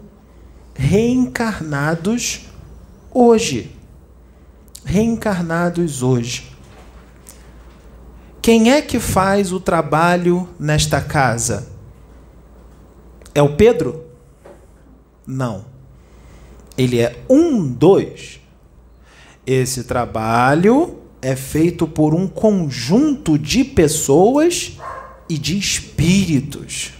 reencarnados 0.74 2.46
hoje 3.12 3.80
reencarnados 4.84 6.02
hoje. 6.02 6.50
Quem 8.42 8.72
é 8.72 8.80
que 8.80 8.98
faz 8.98 9.52
o 9.52 9.60
trabalho 9.60 10.48
nesta 10.58 11.00
casa? 11.00 11.68
É 13.34 13.42
o 13.42 13.54
Pedro? 13.54 14.04
Não. 15.26 15.64
Ele 16.76 16.98
é 16.98 17.22
um 17.28 17.70
dos. 17.70 18.40
Esse 19.46 19.84
trabalho 19.84 20.99
é 21.22 21.36
feito 21.36 21.86
por 21.86 22.14
um 22.14 22.26
conjunto 22.26 23.38
de 23.38 23.64
pessoas 23.64 24.78
e 25.28 25.36
de 25.36 25.58
espíritos. 25.58 26.94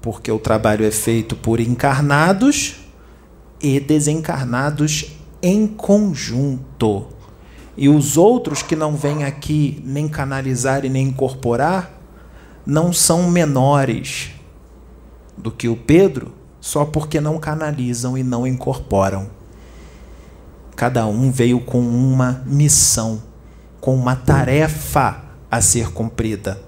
Porque 0.00 0.30
o 0.30 0.38
trabalho 0.38 0.84
é 0.84 0.90
feito 0.90 1.36
por 1.36 1.60
encarnados 1.60 2.76
e 3.60 3.78
desencarnados 3.78 5.12
em 5.42 5.66
conjunto. 5.66 7.06
E 7.76 7.88
os 7.88 8.16
outros 8.16 8.62
que 8.62 8.76
não 8.76 8.96
vêm 8.96 9.24
aqui 9.24 9.82
nem 9.84 10.08
canalizar 10.08 10.84
e 10.84 10.88
nem 10.88 11.08
incorporar 11.08 11.98
não 12.66 12.92
são 12.92 13.30
menores 13.30 14.30
do 15.36 15.50
que 15.50 15.68
o 15.68 15.76
Pedro, 15.76 16.32
só 16.60 16.84
porque 16.84 17.20
não 17.20 17.38
canalizam 17.38 18.16
e 18.16 18.22
não 18.22 18.46
incorporam. 18.46 19.41
Cada 20.76 21.06
um 21.06 21.30
veio 21.30 21.60
com 21.60 21.80
uma 21.80 22.42
missão, 22.46 23.22
com 23.80 23.94
uma 23.94 24.16
tarefa 24.16 25.22
a 25.50 25.60
ser 25.60 25.90
cumprida. 25.90 26.60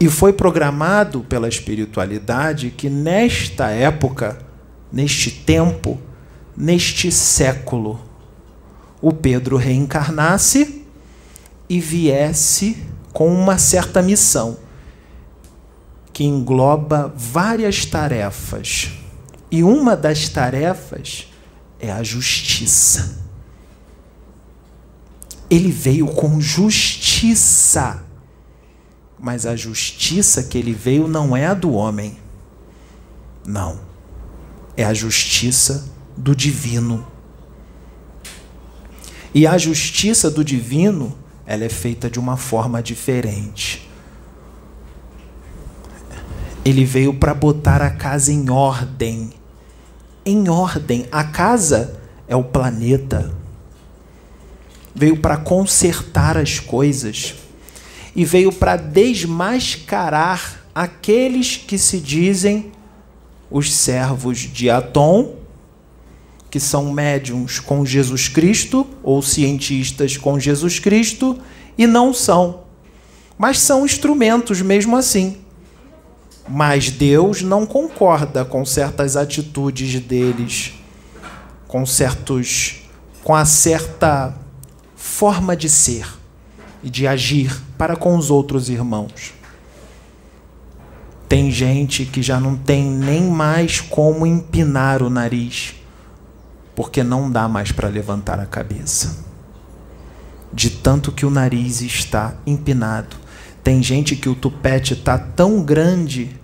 E 0.00 0.08
foi 0.08 0.32
programado 0.32 1.20
pela 1.22 1.48
espiritualidade 1.48 2.70
que 2.70 2.88
nesta 2.88 3.68
época, 3.68 4.38
neste 4.92 5.30
tempo, 5.30 5.98
neste 6.56 7.10
século, 7.10 8.00
o 9.00 9.12
Pedro 9.12 9.56
reencarnasse 9.56 10.84
e 11.68 11.80
viesse 11.80 12.84
com 13.12 13.28
uma 13.28 13.58
certa 13.58 14.02
missão 14.02 14.56
que 16.12 16.24
engloba 16.24 17.12
várias 17.16 17.84
tarefas. 17.84 18.90
E 19.50 19.62
uma 19.62 19.96
das 19.96 20.28
tarefas 20.28 21.27
é 21.80 21.90
a 21.90 22.02
justiça. 22.02 23.18
Ele 25.50 25.70
veio 25.70 26.06
com 26.06 26.40
justiça. 26.40 28.04
Mas 29.18 29.46
a 29.46 29.56
justiça 29.56 30.42
que 30.42 30.58
ele 30.58 30.72
veio 30.72 31.08
não 31.08 31.36
é 31.36 31.46
a 31.46 31.54
do 31.54 31.72
homem. 31.72 32.18
Não. 33.46 33.80
É 34.76 34.84
a 34.84 34.94
justiça 34.94 35.88
do 36.16 36.34
divino. 36.34 37.06
E 39.34 39.46
a 39.46 39.58
justiça 39.58 40.30
do 40.30 40.44
divino, 40.44 41.16
ela 41.46 41.64
é 41.64 41.68
feita 41.68 42.10
de 42.10 42.18
uma 42.18 42.36
forma 42.36 42.82
diferente. 42.82 43.88
Ele 46.64 46.84
veio 46.84 47.14
para 47.14 47.34
botar 47.34 47.80
a 47.82 47.90
casa 47.90 48.32
em 48.32 48.50
ordem. 48.50 49.32
Em 50.28 50.46
ordem. 50.50 51.06
A 51.10 51.24
casa 51.24 51.98
é 52.28 52.36
o 52.36 52.44
planeta. 52.44 53.32
Veio 54.94 55.16
para 55.16 55.38
consertar 55.38 56.36
as 56.36 56.60
coisas. 56.60 57.34
E 58.14 58.26
veio 58.26 58.52
para 58.52 58.76
desmascarar 58.76 60.64
aqueles 60.74 61.56
que 61.56 61.78
se 61.78 61.98
dizem 61.98 62.72
os 63.50 63.74
servos 63.74 64.40
de 64.40 64.68
Atom 64.68 65.34
que 66.50 66.60
são 66.60 66.92
médiums 66.92 67.58
com 67.58 67.86
Jesus 67.86 68.28
Cristo 68.28 68.86
ou 69.02 69.22
cientistas 69.22 70.18
com 70.18 70.38
Jesus 70.38 70.78
Cristo 70.78 71.38
e 71.78 71.86
não 71.86 72.12
são. 72.12 72.64
Mas 73.38 73.60
são 73.60 73.86
instrumentos 73.86 74.60
mesmo 74.60 74.94
assim. 74.94 75.38
Mas 76.48 76.90
Deus 76.90 77.42
não 77.42 77.66
concorda 77.66 78.44
com 78.44 78.64
certas 78.64 79.16
atitudes 79.16 80.00
deles, 80.00 80.74
com 81.66 81.84
certos 81.84 82.82
com 83.22 83.34
a 83.34 83.44
certa 83.44 84.34
forma 84.96 85.54
de 85.54 85.68
ser 85.68 86.08
e 86.82 86.88
de 86.88 87.06
agir 87.06 87.60
para 87.76 87.94
com 87.94 88.16
os 88.16 88.30
outros 88.30 88.70
irmãos. 88.70 89.34
Tem 91.28 91.50
gente 91.50 92.06
que 92.06 92.22
já 92.22 92.40
não 92.40 92.56
tem 92.56 92.84
nem 92.84 93.24
mais 93.24 93.80
como 93.80 94.26
empinar 94.26 95.02
o 95.02 95.10
nariz 95.10 95.74
porque 96.78 97.02
não 97.02 97.28
dá 97.28 97.48
mais 97.48 97.72
para 97.72 97.88
levantar 97.88 98.38
a 98.38 98.46
cabeça. 98.46 99.18
De 100.52 100.70
tanto 100.70 101.10
que 101.10 101.26
o 101.26 101.30
nariz 101.30 101.82
está 101.82 102.36
empinado. 102.46 103.16
Tem 103.64 103.82
gente 103.82 104.14
que 104.14 104.28
o 104.28 104.34
tupete 104.36 104.92
está 104.92 105.18
tão 105.18 105.60
grande 105.60 106.37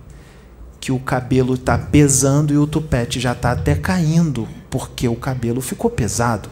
que 0.85 0.91
o 0.91 0.99
cabelo 0.99 1.55
está 1.55 1.79
pesando 1.79 2.53
e 2.53 2.59
o 2.59 2.67
tupete 2.67 3.19
já 3.19 3.31
está 3.31 3.53
até 3.53 3.73
caindo, 3.73 4.47
porque 4.69 5.07
o 5.07 5.15
cabelo 5.15 5.59
ficou 5.59 5.89
pesado. 5.89 6.47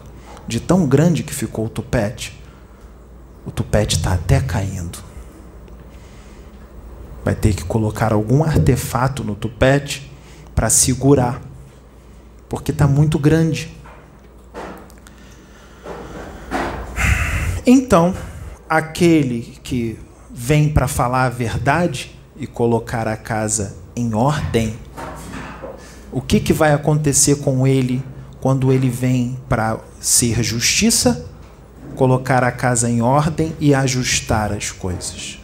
De 0.48 0.60
tão 0.60 0.88
grande 0.88 1.22
que 1.22 1.32
ficou 1.32 1.68
o 1.68 1.70
tupete, 1.70 2.42
o 3.46 3.52
tupete 3.52 3.98
está 3.98 4.14
até 4.14 4.42
caindo. 4.42 4.98
Vai 7.24 7.36
ter 7.36 7.54
que 7.54 7.64
colocar 7.64 8.12
algum 8.12 8.44
artefato 8.44 9.24
no 9.24 9.36
tupete 9.36 10.12
para 10.56 10.68
segurar 10.68 11.40
porque 12.50 12.72
está 12.72 12.88
muito 12.88 13.20
grande. 13.20 13.78
Então, 17.68 18.16
aquele 18.68 19.60
que 19.62 20.00
vem 20.32 20.70
para 20.70 20.88
falar 20.88 21.26
a 21.26 21.30
verdade 21.30 22.13
e 22.38 22.48
colocar 22.48 23.08
a 23.08 23.16
casa 23.16 23.76
em 23.96 24.14
ordem, 24.14 24.76
o 26.12 26.22
que, 26.22 26.40
que 26.40 26.54
vai 26.54 26.74
acontecer 26.74 27.38
com 27.38 27.66
ele 27.66 28.04
quando 28.42 28.72
ele 28.72 28.90
vem 28.90 29.38
para 29.48 29.80
ser 30.00 30.44
justiça, 30.44 31.26
colocar 31.96 32.44
a 32.44 32.52
casa 32.52 32.90
em 32.90 33.02
ordem 33.02 33.54
e 33.60 33.74
ajustar 33.74 34.52
as 34.52 34.72
coisas? 34.72 35.40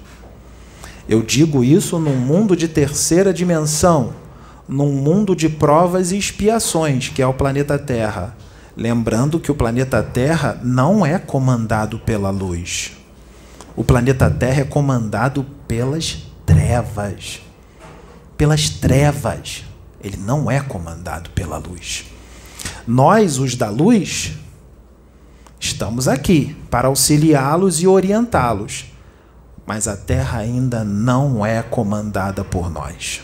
Eu 1.08 1.22
digo 1.24 1.64
isso 1.64 1.98
num 1.98 2.18
mundo 2.18 2.56
de 2.56 2.68
terceira 2.68 3.34
dimensão 3.34 4.14
num 4.70 4.92
mundo 4.92 5.36
de 5.36 5.50
provas 5.50 6.12
e 6.12 6.18
expiações, 6.18 7.10
que 7.10 7.24
é 7.24 7.28
o 7.28 7.34
planeta 7.34 7.80
Terra. 7.80 8.38
Lembrando 8.78 9.40
que 9.40 9.52
o 9.52 9.56
planeta 9.56 10.04
Terra 10.04 10.60
não 10.64 11.04
é 11.04 11.18
comandado 11.18 11.98
pela 11.98 12.30
luz. 12.30 12.92
O 13.76 13.84
planeta 13.84 14.30
Terra 14.30 14.62
é 14.62 14.66
comandado 14.66 15.44
pelas 15.68 16.29
trevas. 16.54 17.42
Pelas 18.38 18.70
trevas. 18.70 19.64
Ele 20.02 20.18
não 20.18 20.50
é 20.50 20.60
comandado 20.62 21.30
pela 21.32 21.58
luz. 21.58 22.06
Nós, 22.88 23.38
os 23.38 23.56
da 23.56 23.70
luz, 23.70 24.34
estamos 25.60 26.08
aqui 26.08 26.56
para 26.70 26.88
auxiliá-los 26.88 27.82
e 27.82 27.88
orientá-los. 27.88 28.86
Mas 29.66 29.88
a 29.88 29.96
Terra 29.96 30.40
ainda 30.40 30.84
não 30.84 31.46
é 31.46 31.62
comandada 31.62 32.44
por 32.44 32.70
nós 32.70 33.22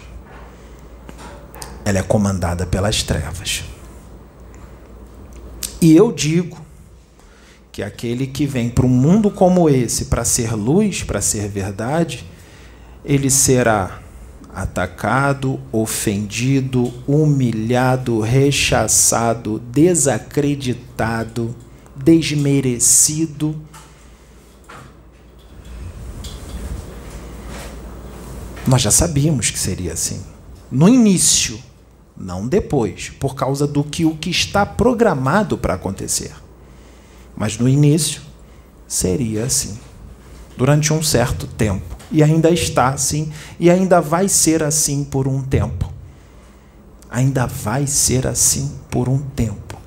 ela 1.86 2.00
é 2.00 2.04
comandada 2.04 2.66
pelas 2.66 3.04
trevas. 3.04 3.64
E 5.80 5.96
eu 5.96 6.12
digo 6.12 6.58
que 7.72 7.84
aquele 7.84 8.26
que 8.26 8.48
vem 8.48 8.70
para 8.70 8.88
um 8.88 8.90
mundo 8.90 9.30
como 9.30 9.70
esse 9.70 10.06
para 10.06 10.26
ser 10.26 10.54
luz, 10.54 11.04
para 11.04 11.22
ser 11.22 11.48
verdade, 11.48 12.26
ele 13.06 13.30
será 13.30 14.02
atacado, 14.54 15.60
ofendido, 15.72 16.92
humilhado, 17.08 18.20
rechaçado, 18.20 19.60
desacreditado, 19.60 21.56
desmerecido. 21.96 23.56
Nós 28.66 28.82
já 28.82 28.90
sabíamos 28.90 29.52
que 29.52 29.60
seria 29.60 29.94
assim. 29.94 30.24
No 30.72 30.90
início, 30.90 31.60
não 32.18 32.48
depois, 32.48 33.10
por 33.20 33.36
causa 33.36 33.68
do 33.68 33.84
que 33.84 34.04
o 34.04 34.16
que 34.16 34.32
está 34.32 34.66
programado 34.66 35.58
para 35.58 35.76
acontecer. 35.76 36.34
Mas 37.38 37.58
no 37.60 37.70
início 37.70 38.22
seria 38.88 39.44
assim, 39.44 39.78
durante 40.58 40.92
um 40.94 41.04
certo 41.04 41.46
tempo, 41.46 41.95
e 42.16 42.24
ainda 42.24 42.50
está 42.50 42.92
assim, 42.92 43.30
e 43.60 43.70
ainda 43.70 44.00
vai 44.00 44.30
ser 44.30 44.64
assim 44.64 45.04
por 45.04 45.28
um 45.28 45.42
tempo. 45.42 45.92
Ainda 47.12 47.46
vai 47.46 47.86
ser 47.86 48.26
assim 48.26 48.72
por 48.90 49.10
um 49.10 49.18
tempo. 49.18 49.78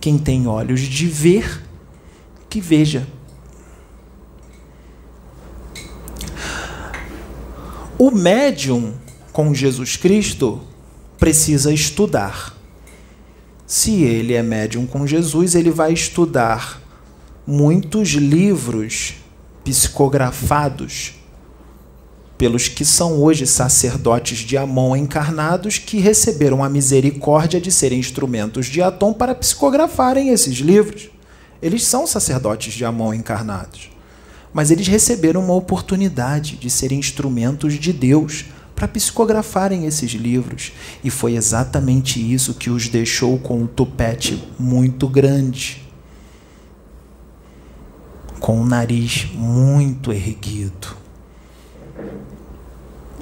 Quem 0.00 0.16
tem 0.16 0.46
olhos 0.46 0.80
de 0.80 1.06
ver, 1.06 1.62
que 2.48 2.58
veja. 2.58 3.06
O 7.98 8.10
médium 8.10 8.94
com 9.30 9.52
Jesus 9.52 9.98
Cristo 9.98 10.62
precisa 11.18 11.70
estudar. 11.70 12.56
Se 13.66 14.04
ele 14.04 14.32
é 14.32 14.42
médium 14.42 14.86
com 14.86 15.06
Jesus, 15.06 15.54
ele 15.54 15.70
vai 15.70 15.92
estudar 15.92 16.80
muitos 17.46 18.08
livros 18.12 19.16
psicografados 19.62 21.22
pelos 22.36 22.68
que 22.68 22.84
são 22.84 23.22
hoje 23.22 23.46
sacerdotes 23.46 24.38
de 24.38 24.56
Amon 24.56 24.96
encarnados 24.96 25.78
que 25.78 25.98
receberam 25.98 26.64
a 26.64 26.68
misericórdia 26.68 27.60
de 27.60 27.70
serem 27.70 28.00
instrumentos 28.00 28.66
de 28.66 28.82
Atom 28.82 29.12
para 29.12 29.34
psicografarem 29.34 30.30
esses 30.30 30.58
livros. 30.58 31.08
Eles 31.62 31.84
são 31.84 32.06
sacerdotes 32.06 32.74
de 32.74 32.84
Amon 32.84 33.14
encarnados. 33.14 33.90
Mas 34.52 34.70
eles 34.70 34.86
receberam 34.86 35.44
uma 35.44 35.54
oportunidade 35.54 36.56
de 36.56 36.70
serem 36.70 36.98
instrumentos 36.98 37.74
de 37.74 37.92
Deus 37.92 38.46
para 38.74 38.88
psicografarem 38.88 39.86
esses 39.86 40.12
livros. 40.12 40.72
E 41.02 41.10
foi 41.10 41.34
exatamente 41.34 42.20
isso 42.20 42.54
que 42.54 42.70
os 42.70 42.88
deixou 42.88 43.38
com 43.38 43.62
um 43.62 43.66
tupete 43.66 44.42
muito 44.58 45.08
grande, 45.08 45.82
com 48.38 48.58
o 48.58 48.62
um 48.62 48.66
nariz 48.66 49.28
muito 49.34 50.12
erguido 50.12 51.03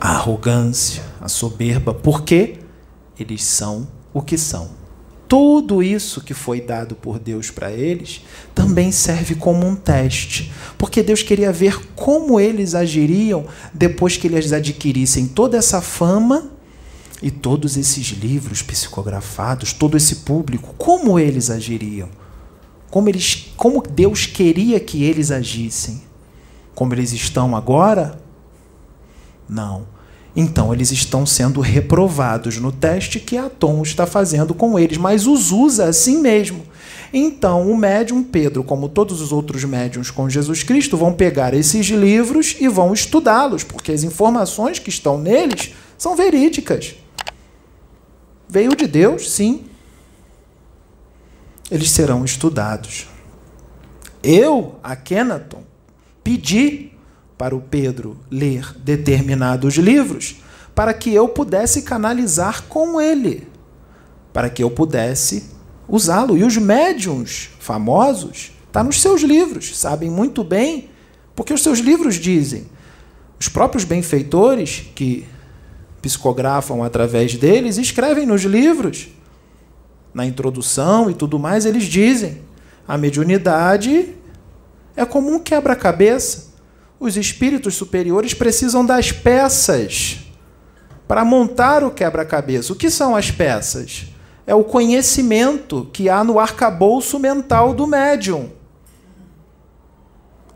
a 0.01 0.11
arrogância, 0.11 1.03
a 1.21 1.29
soberba, 1.29 1.95
porque 1.95 2.59
eles 3.19 3.45
são 3.45 3.87
o 4.13 4.21
que 4.21 4.37
são. 4.37 4.71
Tudo 5.29 5.83
isso 5.83 6.21
que 6.21 6.35
foi 6.35 6.61
dado 6.61 6.95
por 6.95 7.19
Deus 7.19 7.51
para 7.51 7.71
eles 7.71 8.23
também 8.55 8.93
serve 8.93 9.35
como 9.35 9.67
um 9.67 9.75
teste, 9.75 10.53
porque 10.77 11.03
Deus 11.03 11.23
queria 11.23 11.51
ver 11.51 11.89
como 11.95 12.39
eles 12.39 12.75
agiriam 12.75 13.47
depois 13.73 14.17
que 14.17 14.27
eles 14.27 14.53
adquirissem 14.53 15.27
toda 15.27 15.57
essa 15.57 15.81
fama 15.81 16.51
e 17.23 17.31
todos 17.31 17.77
esses 17.77 18.09
livros 18.09 18.61
psicografados, 18.61 19.73
todo 19.73 19.97
esse 19.97 20.17
público, 20.17 20.75
como 20.77 21.19
eles 21.19 21.49
agiriam? 21.49 22.11
Como 22.91 23.09
eles, 23.09 23.53
como 23.57 23.83
Deus 23.83 24.27
queria 24.27 24.79
que 24.79 25.05
eles 25.05 25.31
agissem? 25.31 26.03
Como 26.75 26.93
eles 26.93 27.13
estão 27.13 27.57
agora? 27.57 28.22
Não. 29.53 29.87
Então 30.35 30.73
eles 30.73 30.91
estão 30.91 31.27
sendo 31.27 31.61
reprovados 31.61 32.57
no 32.57 32.73
teste 32.73 33.21
que 33.21 33.37
a 33.37 33.51
Tom 33.51 33.83
está 33.83 34.07
fazendo 34.07 34.55
com 34.55 34.79
eles, 34.79 34.97
mas 34.97 35.27
os 35.27 35.53
usa 35.53 35.85
assim 35.85 36.21
mesmo. 36.23 36.65
Então 37.13 37.71
o 37.71 37.77
médium 37.77 38.25
Pedro, 38.25 38.65
como 38.65 38.89
todos 38.89 39.21
os 39.21 39.31
outros 39.31 39.63
médiums 39.65 40.11
com 40.11 40.31
Jesus 40.31 40.63
Cristo, 40.63 40.97
vão 40.97 41.13
pegar 41.13 41.53
esses 41.53 41.87
livros 41.89 42.57
e 42.59 42.67
vão 42.67 42.95
estudá-los, 42.95 43.63
porque 43.63 43.93
as 43.93 44.03
informações 44.03 44.79
que 44.79 44.89
estão 44.89 45.19
neles 45.19 45.75
são 45.99 46.17
verídicas. 46.17 46.95
Veio 48.49 48.75
de 48.75 48.87
Deus, 48.87 49.31
sim. 49.31 49.67
Eles 51.71 51.91
serão 51.91 52.25
estudados. 52.25 53.07
Eu, 54.23 54.77
a 54.83 54.97
Kenaton, 54.97 55.63
pedi 56.25 56.92
para 57.43 57.57
o 57.57 57.61
Pedro 57.61 58.17
ler 58.31 58.73
determinados 58.85 59.75
livros, 59.75 60.37
para 60.77 60.95
que 60.95 61.13
eu 61.13 61.29
pudesse 61.29 61.83
canalizar 61.83 62.63
com 62.69 63.01
ele, 63.01 63.49
para 64.33 64.49
que 64.49 64.63
eu 64.63 64.71
pudesse 64.71 65.51
usá-lo. 65.89 66.39
E 66.39 66.45
os 66.45 66.57
médiums 66.57 67.51
famosos, 67.59 68.53
está 68.69 68.85
nos 68.85 69.03
seus 69.03 69.23
livros, 69.23 69.77
sabem 69.77 70.09
muito 70.09 70.45
bem, 70.45 70.89
porque 71.35 71.53
os 71.53 71.65
seus 71.65 71.81
livros 71.81 72.15
dizem. 72.15 72.67
Os 73.41 73.49
próprios 73.49 73.83
benfeitores 73.83 74.85
que 74.95 75.27
psicografam 76.01 76.85
através 76.85 77.35
deles 77.35 77.77
escrevem 77.77 78.25
nos 78.25 78.43
livros, 78.43 79.09
na 80.15 80.25
introdução 80.25 81.11
e 81.11 81.15
tudo 81.15 81.41
mais, 81.41 81.67
eles 81.67 81.87
dizem: 81.87 82.41
a 82.87 82.97
mediunidade 82.97 84.15
é 84.95 85.05
como 85.05 85.29
um 85.29 85.41
quebra-cabeça 85.41 86.52
os 87.03 87.17
espíritos 87.17 87.75
superiores 87.75 88.33
precisam 88.33 88.87
das 88.87 89.11
peças 89.11 90.21
para 91.09 91.25
montar 91.25 91.83
o 91.83 91.91
quebra-cabeça. 91.91 92.73
O 92.73 92.77
que 92.77 92.89
são 92.89 93.17
as 93.17 93.29
peças? 93.29 94.07
É 94.47 94.55
o 94.55 94.63
conhecimento 94.63 95.91
que 95.93 96.09
há 96.09 96.23
no 96.23 96.39
arcabouço 96.39 97.19
mental 97.19 97.75
do 97.75 97.89
médium. 97.89 98.51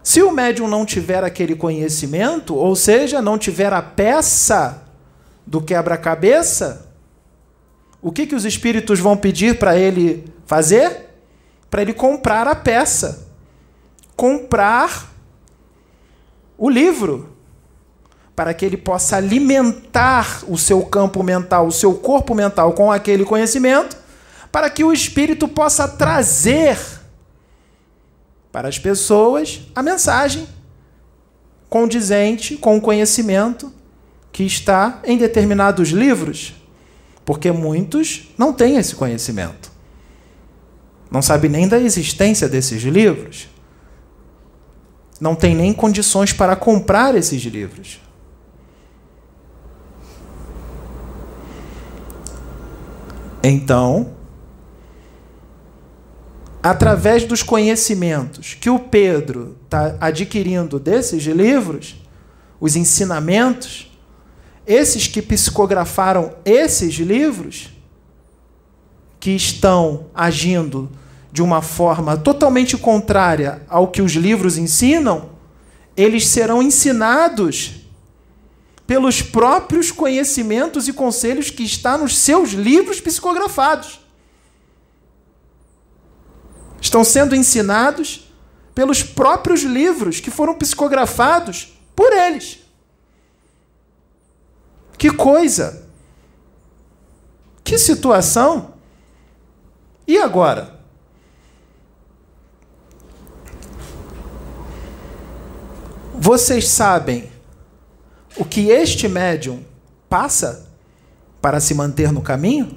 Se 0.05 0.23
o 0.23 0.31
médium 0.31 0.69
não 0.69 0.87
tiver 0.87 1.25
aquele 1.25 1.57
conhecimento, 1.57 2.55
ou 2.55 2.77
seja, 2.77 3.21
não 3.21 3.37
tiver 3.37 3.73
a 3.73 3.83
peça 3.83 4.85
do 5.45 5.61
quebra-cabeça, 5.61 6.87
o 8.01 8.13
que, 8.13 8.25
que 8.25 8.37
os 8.37 8.45
espíritos 8.45 9.01
vão 9.01 9.17
pedir 9.17 9.59
para 9.59 9.77
ele 9.77 10.33
fazer? 10.47 11.11
Para 11.69 11.83
ele 11.83 11.93
comprar 11.93 12.47
a 12.47 12.55
peça. 12.55 13.27
Comprar 14.15 15.16
o 16.59 16.71
livro, 16.71 17.37
para 18.35 18.53
que 18.53 18.65
ele 18.65 18.77
possa 18.77 19.17
alimentar 19.17 20.45
o 20.47 20.59
seu 20.59 20.83
campo 20.85 21.23
mental, 21.23 21.67
o 21.67 21.73
seu 21.73 21.95
corpo 21.95 22.35
mental 22.35 22.73
com 22.73 22.93
aquele 22.93 23.25
conhecimento, 23.25 23.97
para 24.53 24.69
que 24.71 24.85
o 24.85 24.93
espírito 24.93 25.49
possa 25.49 25.89
trazer 25.89 26.79
para 28.53 28.69
as 28.69 28.79
pessoas 28.79 29.63
a 29.75 29.83
mensagem 29.83 30.47
condizente 31.69 32.57
com 32.57 32.77
o 32.77 32.81
conhecimento 32.81 33.73
que 34.33 34.45
está 34.45 35.01
em 35.05 35.19
determinados 35.19 35.89
livros, 35.89 36.55
porque 37.25 37.51
muitos 37.51 38.29
não 38.39 38.53
têm 38.53 38.77
esse 38.77 38.95
conhecimento. 38.95 39.73
Não 41.11 41.23
sabem 41.23 41.51
nem 41.51 41.69
da 41.69 41.79
existência 41.79 42.49
desses 42.49 42.83
livros 42.83 43.49
não 45.21 45.35
tem 45.35 45.55
nem 45.55 45.73
condições 45.73 46.33
para 46.33 46.55
comprar 46.55 47.15
esses 47.15 47.43
livros. 47.43 48.01
Então, 53.43 54.15
através 56.63 57.25
dos 57.25 57.43
conhecimentos 57.43 58.55
que 58.55 58.69
o 58.69 58.79
Pedro 58.79 59.57
está 59.65 59.97
adquirindo 60.01 60.81
desses 60.81 61.23
livros, 61.23 62.03
os 62.61 62.75
ensinamentos, 62.75 63.97
esses 64.67 65.07
que 65.07 65.23
psicografaram 65.23 66.35
esses 66.45 66.95
livros, 66.97 67.71
que 69.21 69.31
estão 69.31 70.07
agindo 70.15 70.91
de 71.37 71.43
uma 71.43 71.61
forma 71.61 72.17
totalmente 72.17 72.79
contrária 72.79 73.61
ao 73.69 73.89
que 73.89 74.01
os 74.01 74.13
livros 74.13 74.57
ensinam, 74.57 75.33
eles 75.95 76.29
serão 76.29 76.63
ensinados 76.63 77.83
pelos 78.87 79.21
próprios 79.21 79.93
conhecimentos 79.93 80.89
e 80.89 80.95
conselhos 80.95 81.51
que 81.51 81.63
está 81.63 81.99
nos 81.99 82.17
seus 82.17 82.53
livros 82.53 83.03
psicografados. 83.03 84.01
Estão 86.81 87.05
sendo 87.05 87.37
ensinados 87.37 88.33
pelos 88.75 89.03
próprios 89.03 89.61
livros 89.61 90.21
que 90.21 90.31
foram 90.31 90.55
psicografados 90.55 91.79
por 91.95 92.15
eles. 92.15 92.61
Que 94.97 95.11
coisa! 95.13 95.87
Que 97.63 97.77
situação! 97.77 98.73
E 100.09 100.17
agora? 100.17 100.76
Vocês 106.19 106.69
sabem 106.69 107.29
o 108.39 108.45
que 108.45 108.71
este 108.71 109.07
médium 109.07 109.61
passa 110.09 110.67
para 111.43 111.61
se 111.61 111.75
manter 111.75 112.11
no 112.11 112.23
caminho? 112.23 112.75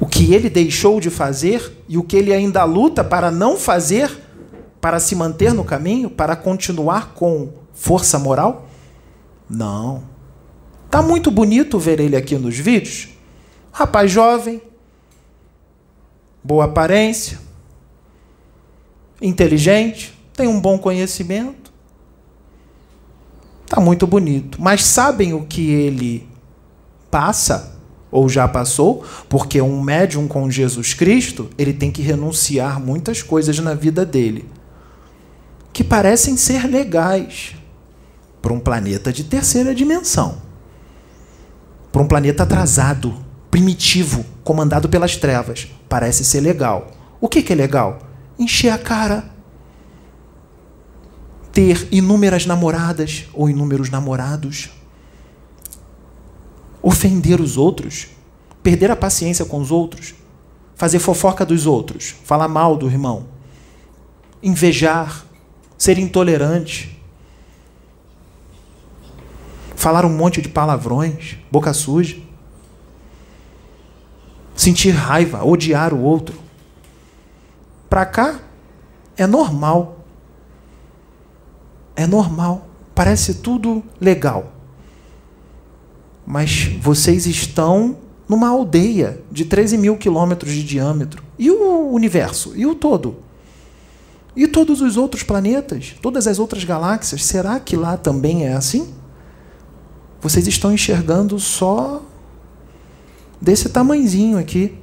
O 0.00 0.06
que 0.06 0.34
ele 0.34 0.50
deixou 0.50 1.00
de 1.00 1.08
fazer 1.08 1.84
e 1.88 1.96
o 1.96 2.02
que 2.02 2.16
ele 2.16 2.32
ainda 2.32 2.64
luta 2.64 3.04
para 3.04 3.30
não 3.30 3.56
fazer 3.56 4.10
para 4.80 5.00
se 5.00 5.14
manter 5.14 5.52
no 5.52 5.64
caminho, 5.64 6.10
para 6.10 6.34
continuar 6.34 7.14
com 7.14 7.52
força 7.72 8.18
moral? 8.18 8.66
Não. 9.48 10.02
Tá 10.90 11.00
muito 11.00 11.30
bonito 11.30 11.78
ver 11.78 12.00
ele 12.00 12.16
aqui 12.16 12.36
nos 12.36 12.58
vídeos. 12.58 13.08
Rapaz 13.72 14.10
jovem, 14.10 14.60
boa 16.42 16.64
aparência, 16.64 17.38
inteligente, 19.20 20.14
tem 20.34 20.46
um 20.46 20.60
bom 20.60 20.78
conhecimento. 20.78 21.72
Está 23.64 23.80
muito 23.80 24.06
bonito. 24.06 24.60
Mas 24.60 24.84
sabem 24.84 25.34
o 25.34 25.44
que 25.44 25.70
ele 25.70 26.26
passa 27.10 27.76
ou 28.10 28.28
já 28.28 28.48
passou? 28.48 29.04
Porque 29.28 29.60
um 29.60 29.82
médium 29.82 30.26
com 30.26 30.50
Jesus 30.50 30.94
Cristo, 30.94 31.50
ele 31.58 31.72
tem 31.72 31.90
que 31.90 32.00
renunciar 32.02 32.80
muitas 32.80 33.22
coisas 33.22 33.58
na 33.58 33.74
vida 33.74 34.04
dele 34.04 34.48
que 35.72 35.84
parecem 35.84 36.36
ser 36.36 36.66
legais 36.66 37.54
para 38.42 38.52
um 38.52 38.58
planeta 38.58 39.12
de 39.12 39.22
terceira 39.24 39.74
dimensão. 39.74 40.38
Para 41.92 42.02
um 42.02 42.08
planeta 42.08 42.42
atrasado, 42.42 43.14
primitivo, 43.50 44.24
comandado 44.42 44.88
pelas 44.88 45.16
trevas. 45.16 45.68
Parece 45.88 46.24
ser 46.24 46.40
legal. 46.40 46.90
O 47.20 47.28
que, 47.28 47.42
que 47.42 47.52
é 47.52 47.56
legal? 47.56 48.07
Encher 48.38 48.70
a 48.70 48.78
cara, 48.78 49.30
ter 51.52 51.88
inúmeras 51.90 52.46
namoradas 52.46 53.26
ou 53.32 53.50
inúmeros 53.50 53.90
namorados, 53.90 54.70
ofender 56.82 57.40
os 57.40 57.56
outros, 57.56 58.08
perder 58.62 58.90
a 58.90 58.96
paciência 58.96 59.44
com 59.44 59.60
os 59.60 59.70
outros, 59.70 60.14
fazer 60.76 61.00
fofoca 61.00 61.44
dos 61.44 61.66
outros, 61.66 62.14
falar 62.24 62.46
mal 62.46 62.76
do 62.76 62.86
irmão, 62.86 63.26
invejar, 64.42 65.24
ser 65.76 65.98
intolerante, 65.98 66.96
falar 69.74 70.04
um 70.04 70.16
monte 70.16 70.40
de 70.40 70.48
palavrões, 70.48 71.36
boca 71.50 71.72
suja, 71.72 72.16
sentir 74.54 74.90
raiva, 74.90 75.44
odiar 75.44 75.94
o 75.94 76.00
outro. 76.00 76.47
Para 77.88 78.04
cá 78.06 78.40
é 79.16 79.26
normal. 79.26 80.04
É 81.96 82.06
normal. 82.06 82.68
Parece 82.94 83.34
tudo 83.34 83.82
legal. 84.00 84.52
Mas 86.26 86.64
vocês 86.80 87.26
estão 87.26 87.96
numa 88.28 88.48
aldeia 88.48 89.20
de 89.30 89.44
13 89.44 89.78
mil 89.78 89.96
quilômetros 89.96 90.52
de 90.52 90.62
diâmetro. 90.62 91.22
E 91.38 91.50
o 91.50 91.90
universo? 91.90 92.52
E 92.54 92.66
o 92.66 92.74
todo? 92.74 93.16
E 94.36 94.46
todos 94.46 94.80
os 94.80 94.96
outros 94.96 95.22
planetas? 95.22 95.96
Todas 96.02 96.26
as 96.26 96.38
outras 96.38 96.62
galáxias? 96.64 97.24
Será 97.24 97.58
que 97.58 97.74
lá 97.74 97.96
também 97.96 98.46
é 98.46 98.52
assim? 98.52 98.92
Vocês 100.20 100.46
estão 100.46 100.72
enxergando 100.72 101.38
só 101.38 102.02
desse 103.40 103.68
tamanzinho 103.68 104.38
aqui. 104.38 104.76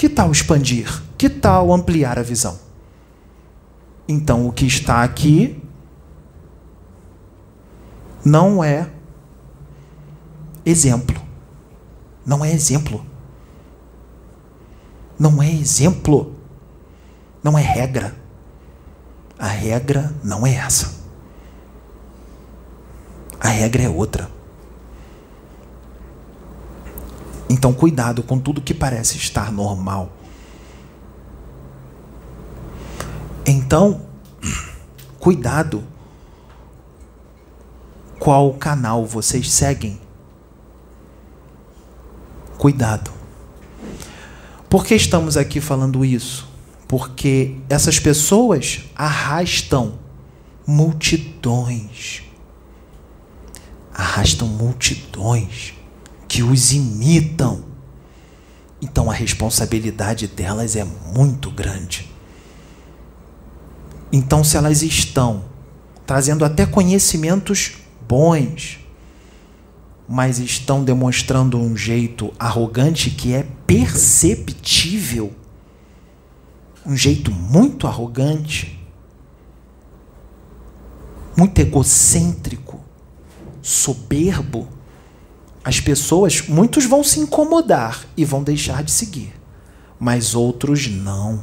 Que 0.00 0.08
tal 0.08 0.32
expandir? 0.32 1.02
Que 1.18 1.28
tal 1.28 1.70
ampliar 1.70 2.18
a 2.18 2.22
visão? 2.22 2.58
Então, 4.08 4.48
o 4.48 4.50
que 4.50 4.64
está 4.64 5.02
aqui 5.02 5.62
não 8.24 8.64
é 8.64 8.90
exemplo. 10.64 11.20
Não 12.24 12.42
é 12.42 12.50
exemplo. 12.50 13.04
Não 15.18 15.42
é 15.42 15.52
exemplo. 15.52 16.34
Não 17.44 17.58
é 17.58 17.60
regra. 17.60 18.16
A 19.38 19.48
regra 19.48 20.14
não 20.24 20.46
é 20.46 20.54
essa. 20.54 20.94
A 23.38 23.48
regra 23.48 23.82
é 23.82 23.88
outra. 23.90 24.30
Então, 27.52 27.72
cuidado 27.72 28.22
com 28.22 28.38
tudo 28.38 28.60
que 28.60 28.72
parece 28.72 29.16
estar 29.16 29.50
normal. 29.50 30.12
Então, 33.44 34.02
cuidado 35.18 35.82
qual 38.20 38.54
canal 38.54 39.04
vocês 39.04 39.50
seguem. 39.50 40.00
Cuidado. 42.56 43.10
Por 44.68 44.86
que 44.86 44.94
estamos 44.94 45.36
aqui 45.36 45.60
falando 45.60 46.04
isso? 46.04 46.48
Porque 46.86 47.56
essas 47.68 47.98
pessoas 47.98 48.84
arrastam 48.94 49.98
multidões. 50.64 52.22
Arrastam 53.92 54.46
multidões 54.46 55.79
que 56.30 56.44
os 56.44 56.72
imitam. 56.72 57.64
Então 58.80 59.10
a 59.10 59.12
responsabilidade 59.12 60.28
delas 60.28 60.76
é 60.76 60.84
muito 60.84 61.50
grande. 61.50 62.08
Então, 64.12 64.44
se 64.44 64.56
elas 64.56 64.82
estão 64.82 65.44
trazendo 66.06 66.44
até 66.44 66.64
conhecimentos 66.64 67.72
bons, 68.08 68.78
mas 70.08 70.38
estão 70.38 70.84
demonstrando 70.84 71.58
um 71.58 71.76
jeito 71.76 72.32
arrogante 72.38 73.10
que 73.10 73.34
é 73.34 73.44
perceptível, 73.66 75.32
um 76.86 76.96
jeito 76.96 77.32
muito 77.32 77.88
arrogante, 77.88 78.80
muito 81.36 81.58
egocêntrico, 81.58 82.80
soberbo, 83.60 84.79
as 85.62 85.78
pessoas, 85.78 86.42
muitos 86.48 86.86
vão 86.86 87.04
se 87.04 87.20
incomodar 87.20 88.04
e 88.16 88.24
vão 88.24 88.42
deixar 88.42 88.82
de 88.82 88.90
seguir, 88.90 89.32
mas 89.98 90.34
outros 90.34 90.88
não. 90.88 91.42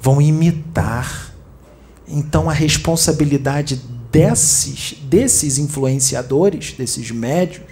Vão 0.00 0.20
imitar. 0.20 1.34
Então 2.06 2.48
a 2.48 2.52
responsabilidade 2.52 3.80
desses, 4.10 4.94
desses 5.02 5.58
influenciadores, 5.58 6.72
desses 6.72 7.10
médios, 7.10 7.64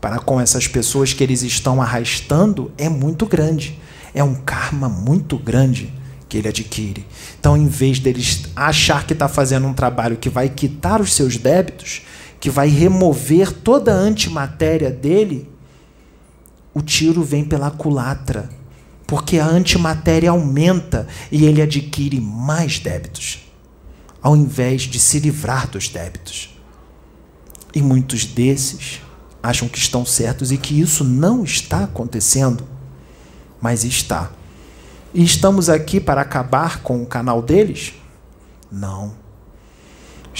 para 0.00 0.18
com 0.18 0.40
essas 0.40 0.66
pessoas 0.66 1.12
que 1.12 1.22
eles 1.22 1.42
estão 1.42 1.80
arrastando 1.80 2.72
é 2.78 2.88
muito 2.88 3.26
grande. 3.26 3.78
É 4.14 4.24
um 4.24 4.34
karma 4.34 4.88
muito 4.88 5.36
grande 5.38 5.92
que 6.28 6.38
ele 6.38 6.48
adquire. 6.48 7.04
Então, 7.38 7.56
em 7.56 7.66
vez 7.66 7.98
deles 7.98 8.44
achar 8.54 9.06
que 9.06 9.12
está 9.12 9.28
fazendo 9.28 9.66
um 9.66 9.74
trabalho 9.74 10.16
que 10.16 10.30
vai 10.30 10.48
quitar 10.48 11.00
os 11.00 11.12
seus 11.12 11.36
débitos, 11.36 12.02
que 12.40 12.48
vai 12.48 12.68
remover 12.68 13.52
toda 13.52 13.92
a 13.92 13.98
antimatéria 13.98 14.90
dele, 14.90 15.48
o 16.72 16.80
tiro 16.80 17.22
vem 17.22 17.44
pela 17.44 17.70
culatra, 17.70 18.48
porque 19.06 19.38
a 19.38 19.46
antimatéria 19.46 20.30
aumenta 20.30 21.06
e 21.30 21.44
ele 21.44 21.60
adquire 21.60 22.18
mais 22.18 22.78
débitos, 22.78 23.46
ao 24.22 24.34
invés 24.34 24.82
de 24.82 24.98
se 24.98 25.18
livrar 25.18 25.68
dos 25.68 25.88
débitos. 25.88 26.58
E 27.74 27.82
muitos 27.82 28.24
desses 28.24 29.02
acham 29.42 29.68
que 29.68 29.78
estão 29.78 30.06
certos 30.06 30.50
e 30.50 30.56
que 30.56 30.80
isso 30.80 31.04
não 31.04 31.44
está 31.44 31.84
acontecendo, 31.84 32.66
mas 33.60 33.84
está. 33.84 34.30
E 35.12 35.22
estamos 35.22 35.68
aqui 35.68 36.00
para 36.00 36.22
acabar 36.22 36.82
com 36.82 37.02
o 37.02 37.06
canal 37.06 37.42
deles? 37.42 37.92
Não. 38.70 39.19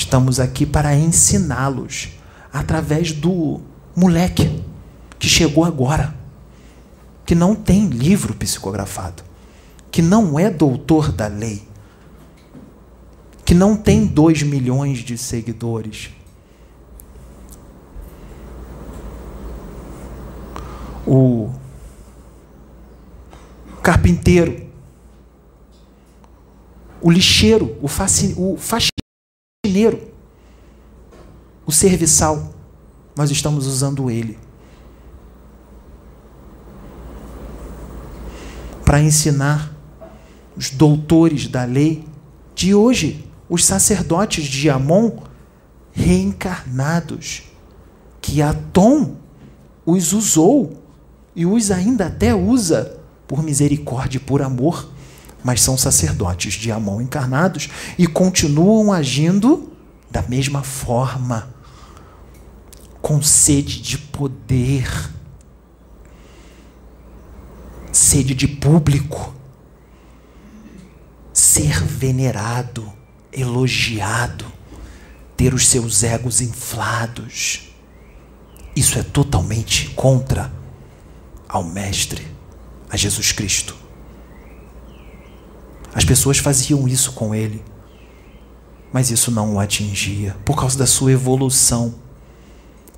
Estamos 0.01 0.41
aqui 0.41 0.65
para 0.65 0.97
ensiná-los 0.97 2.09
através 2.51 3.13
do 3.13 3.61
moleque 3.95 4.65
que 5.19 5.29
chegou 5.29 5.63
agora, 5.63 6.17
que 7.27 7.35
não 7.35 7.55
tem 7.55 7.87
livro 7.87 8.35
psicografado, 8.35 9.23
que 9.93 10.01
não 10.01 10.39
é 10.39 10.49
doutor 10.49 11.13
da 11.13 11.27
lei, 11.27 11.63
que 13.45 13.53
não 13.53 13.77
tem 13.77 14.07
dois 14.07 14.43
milhões 14.43 15.01
de 15.01 15.19
seguidores. 15.19 16.09
O 21.07 21.53
carpinteiro, 23.83 24.67
o 27.03 27.11
lixeiro, 27.11 27.77
o, 27.83 27.87
faci, 27.87 28.35
o 28.39 28.57
faxineiro 28.57 29.00
faxineiro, 29.71 30.01
o 31.65 31.73
serviçal. 31.73 32.53
Nós 33.17 33.31
estamos 33.31 33.67
usando 33.67 34.11
ele 34.11 34.39
para 38.85 39.01
ensinar 39.01 39.73
os 40.57 40.71
doutores 40.71 41.47
da 41.47 41.65
lei 41.65 42.05
de 42.55 42.75
hoje, 42.75 43.25
os 43.49 43.65
sacerdotes 43.65 44.45
de 44.45 44.69
Amon 44.69 45.19
reencarnados, 45.93 47.43
que 48.21 48.43
Atom 48.43 49.17
os 49.87 50.13
usou 50.13 50.83
e 51.35 51.47
os 51.47 51.71
ainda 51.71 52.07
até 52.07 52.35
usa 52.35 52.99
por 53.27 53.43
misericórdia 53.43 54.19
e 54.19 54.21
por 54.21 54.43
amor 54.43 54.91
mas 55.43 55.63
são 55.63 55.77
sacerdotes 55.77 56.55
de 56.55 56.71
Amon 56.71 57.01
encarnados 57.01 57.69
e 57.99 58.07
continuam 58.07 58.93
agindo 58.93 59.71
da 60.11 60.23
mesma 60.23 60.63
forma, 60.63 61.55
com 63.01 63.23
sede 63.23 63.81
de 63.81 63.97
poder, 63.97 64.89
sede 67.93 68.35
de 68.35 68.49
público, 68.49 69.35
ser 71.33 71.83
venerado, 71.85 72.93
elogiado, 73.33 74.45
ter 75.37 75.55
os 75.55 75.69
seus 75.69 76.03
egos 76.03 76.41
inflados. 76.41 77.73
Isso 78.75 78.99
é 78.99 79.03
totalmente 79.03 79.91
contra 79.91 80.53
ao 81.49 81.65
Mestre, 81.65 82.27
a 82.89 82.97
Jesus 82.97 83.33
Cristo. 83.33 83.77
As 85.95 86.05
pessoas 86.05 86.39
faziam 86.39 86.87
isso 86.87 87.13
com 87.13 87.35
ele, 87.35 87.63
mas 88.93 89.11
isso 89.11 89.31
não 89.31 89.55
o 89.55 89.61
atingia 89.61 90.37
por 90.45 90.57
causa 90.57 90.79
da 90.79 90.87
sua 90.87 91.13
evolução. 91.13 91.95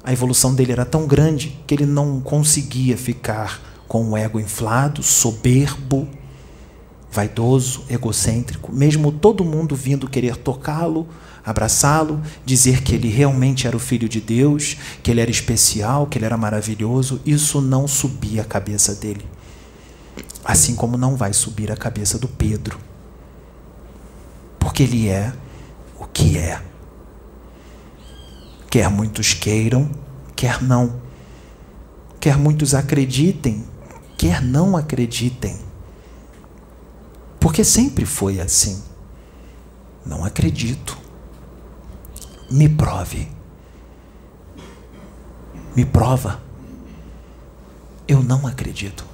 A 0.05 0.13
evolução 0.13 0.55
dele 0.55 0.73
era 0.73 0.85
tão 0.85 1.07
grande 1.07 1.59
que 1.67 1.75
ele 1.75 1.87
não 1.87 2.21
conseguia 2.21 2.97
ficar 2.97 3.61
com 3.89 4.11
o 4.11 4.17
ego 4.17 4.41
inflado, 4.41 5.03
soberbo, 5.03 6.09
vaidoso, 7.11 7.85
egocêntrico, 7.91 8.73
mesmo 8.73 9.13
todo 9.13 9.45
mundo 9.45 9.77
vindo 9.77 10.09
querer 10.09 10.37
tocá-lo, 10.37 11.07
abraçá-lo, 11.45 12.21
dizer 12.45 12.83
que 12.83 12.95
ele 12.95 13.09
realmente 13.09 13.67
era 13.67 13.77
o 13.77 13.81
filho 13.81 14.09
de 14.09 14.21
Deus, 14.21 14.79
que 15.03 15.11
ele 15.11 15.21
era 15.21 15.31
especial, 15.31 16.07
que 16.07 16.17
ele 16.17 16.25
era 16.25 16.39
maravilhoso, 16.39 17.21
isso 17.27 17.61
não 17.61 17.87
subia 17.87 18.43
a 18.43 18.47
cabeça 18.47 18.95
dele. 18.95 19.25
Assim 20.45 20.75
como 20.75 20.97
não 20.97 21.17
vai 21.17 21.33
subir 21.33 21.71
a 21.71 21.77
cabeça 21.77 22.19
do 22.19 22.29
Pedro. 22.29 22.79
Porque 24.59 24.83
ele 24.83 25.09
é 25.09 25.33
o 25.99 26.07
que 26.07 26.37
é. 26.37 26.63
Quer 28.71 28.89
muitos 28.89 29.35
queiram, 29.35 29.91
quer 30.35 30.63
não. 30.63 31.01
Quer 32.19 32.39
muitos 32.39 32.75
acreditem, 32.75 33.65
quer 34.17 34.41
não 34.41 34.77
acreditem. 34.77 35.59
Porque 37.39 37.65
sempre 37.65 38.07
foi 38.07 38.41
assim. 38.41 38.83
Não 40.07 40.25
acredito. 40.25 40.97
Me 42.51 42.69
prove. 42.69 43.29
Me 45.75 45.85
prova. 45.85 46.41
Eu 48.07 48.23
não 48.23 48.47
acredito. 48.47 49.12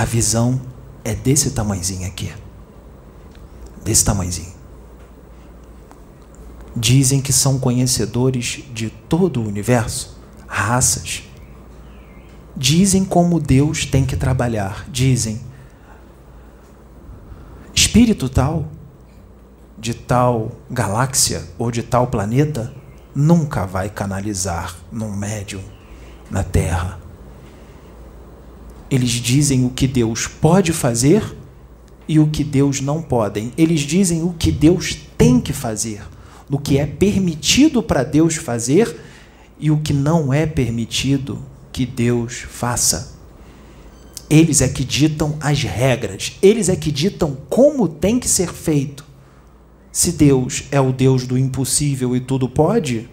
A 0.00 0.04
visão 0.06 0.58
é 1.04 1.14
desse 1.14 1.50
tamanhozinho 1.50 2.08
aqui. 2.08 2.32
Desse 3.84 4.02
tamanhozinho. 4.02 4.54
Dizem 6.74 7.20
que 7.20 7.34
são 7.34 7.58
conhecedores 7.58 8.64
de 8.72 8.88
todo 8.88 9.42
o 9.42 9.46
universo, 9.46 10.18
raças. 10.46 11.24
Dizem 12.56 13.04
como 13.04 13.38
Deus 13.38 13.84
tem 13.84 14.06
que 14.06 14.16
trabalhar. 14.16 14.88
Dizem 14.88 15.38
espírito 17.74 18.30
tal, 18.30 18.70
de 19.76 19.92
tal 19.92 20.50
galáxia 20.70 21.44
ou 21.58 21.70
de 21.70 21.82
tal 21.82 22.06
planeta, 22.06 22.72
nunca 23.14 23.66
vai 23.66 23.90
canalizar 23.90 24.74
num 24.90 25.14
médium 25.14 25.62
na 26.30 26.42
Terra. 26.42 27.09
Eles 28.90 29.10
dizem 29.10 29.64
o 29.64 29.70
que 29.70 29.86
Deus 29.86 30.26
pode 30.26 30.72
fazer 30.72 31.36
e 32.08 32.18
o 32.18 32.26
que 32.26 32.42
Deus 32.42 32.80
não 32.80 33.00
pode. 33.00 33.52
Eles 33.56 33.80
dizem 33.80 34.22
o 34.24 34.32
que 34.32 34.50
Deus 34.50 34.96
tem 35.16 35.40
que 35.40 35.52
fazer, 35.52 36.02
o 36.50 36.58
que 36.58 36.76
é 36.76 36.86
permitido 36.86 37.82
para 37.82 38.02
Deus 38.02 38.34
fazer 38.34 38.98
e 39.60 39.70
o 39.70 39.78
que 39.78 39.92
não 39.92 40.34
é 40.34 40.44
permitido 40.44 41.38
que 41.72 41.86
Deus 41.86 42.38
faça. 42.38 43.16
Eles 44.28 44.60
é 44.60 44.68
que 44.68 44.84
ditam 44.84 45.36
as 45.40 45.62
regras, 45.62 46.36
eles 46.42 46.68
é 46.68 46.76
que 46.76 46.90
ditam 46.90 47.36
como 47.48 47.88
tem 47.88 48.18
que 48.18 48.28
ser 48.28 48.52
feito. 48.52 49.04
Se 49.92 50.12
Deus 50.12 50.64
é 50.70 50.80
o 50.80 50.92
Deus 50.92 51.26
do 51.26 51.36
impossível 51.36 52.14
e 52.16 52.20
tudo 52.20 52.48
pode, 52.48 53.08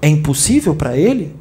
é 0.00 0.08
impossível 0.08 0.74
para 0.74 0.96
ele? 0.96 1.34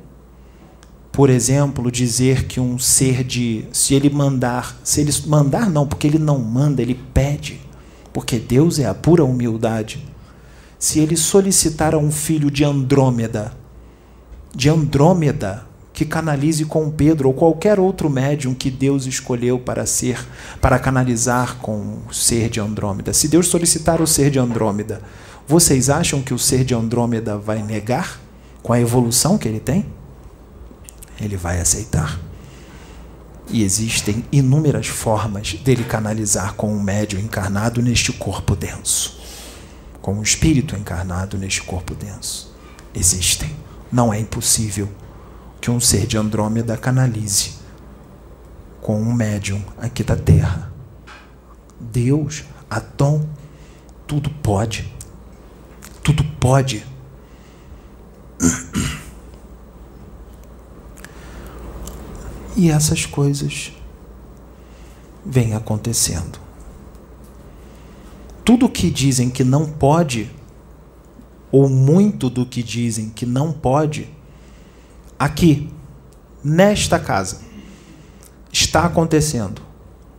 Por 1.19 1.29
exemplo, 1.29 1.91
dizer 1.91 2.45
que 2.45 2.61
um 2.61 2.79
ser 2.79 3.25
de. 3.25 3.65
Se 3.73 3.93
ele 3.93 4.09
mandar. 4.09 4.79
Se 4.85 5.01
ele 5.01 5.11
mandar, 5.27 5.69
não, 5.69 5.85
porque 5.85 6.07
ele 6.07 6.17
não 6.17 6.39
manda, 6.39 6.81
ele 6.81 6.97
pede. 7.13 7.59
Porque 8.13 8.39
Deus 8.39 8.79
é 8.79 8.85
a 8.85 8.93
pura 8.93 9.25
humildade. 9.25 10.01
Se 10.79 10.97
ele 10.97 11.17
solicitar 11.17 11.93
a 11.93 11.97
um 11.97 12.09
filho 12.09 12.49
de 12.49 12.63
Andrômeda, 12.63 13.51
de 14.55 14.69
Andrômeda, 14.69 15.65
que 15.91 16.05
canalize 16.05 16.63
com 16.63 16.89
Pedro 16.89 17.27
ou 17.27 17.33
qualquer 17.33 17.81
outro 17.81 18.09
médium 18.09 18.53
que 18.53 18.71
Deus 18.71 19.05
escolheu 19.05 19.59
para 19.59 19.85
ser, 19.85 20.25
para 20.61 20.79
canalizar 20.79 21.57
com 21.57 21.97
o 22.09 22.13
ser 22.13 22.49
de 22.49 22.61
Andrômeda. 22.61 23.11
Se 23.11 23.27
Deus 23.27 23.47
solicitar 23.47 24.01
o 24.01 24.07
ser 24.07 24.31
de 24.31 24.39
Andrômeda, 24.39 25.01
vocês 25.45 25.89
acham 25.89 26.21
que 26.21 26.33
o 26.33 26.39
ser 26.39 26.63
de 26.63 26.73
Andrômeda 26.73 27.37
vai 27.37 27.61
negar 27.61 28.21
com 28.63 28.71
a 28.71 28.79
evolução 28.79 29.37
que 29.37 29.49
ele 29.49 29.59
tem? 29.59 29.98
Ele 31.19 31.37
vai 31.37 31.59
aceitar. 31.59 32.19
E 33.47 33.63
existem 33.63 34.23
inúmeras 34.31 34.87
formas 34.87 35.53
dele 35.53 35.83
canalizar 35.83 36.53
com 36.53 36.71
um 36.71 36.81
médium 36.81 37.19
encarnado 37.19 37.81
neste 37.81 38.13
corpo 38.13 38.55
denso, 38.55 39.19
com 40.01 40.13
um 40.13 40.21
espírito 40.21 40.75
encarnado 40.75 41.37
neste 41.37 41.63
corpo 41.63 41.95
denso. 41.95 42.55
Existem. 42.93 43.49
Não 43.91 44.13
é 44.13 44.19
impossível 44.19 44.87
que 45.59 45.71
um 45.71 45.79
ser 45.79 46.05
de 46.05 46.17
Andrômeda 46.17 46.77
canalize 46.77 47.53
com 48.81 49.01
um 49.01 49.13
médium 49.13 49.61
aqui 49.77 50.03
da 50.03 50.15
Terra. 50.15 50.71
Deus, 51.79 52.43
Atom, 52.69 53.27
tudo 54.05 54.29
pode. 54.29 54.93
Tudo 56.03 56.23
pode. 56.39 56.85
E 62.59 62.69
essas 62.69 63.05
coisas 63.05 63.71
vêm 65.25 65.53
acontecendo. 65.53 66.37
Tudo 68.43 68.67
que 68.67 68.89
dizem 68.89 69.29
que 69.29 69.45
não 69.45 69.65
pode, 69.65 70.29
ou 71.53 71.69
muito 71.69 72.29
do 72.29 72.45
que 72.45 72.61
dizem 72.61 73.11
que 73.11 73.25
não 73.25 73.53
pode, 73.53 74.09
aqui, 75.17 75.69
nesta 76.43 76.99
casa, 76.99 77.39
está 78.51 78.83
acontecendo 78.83 79.61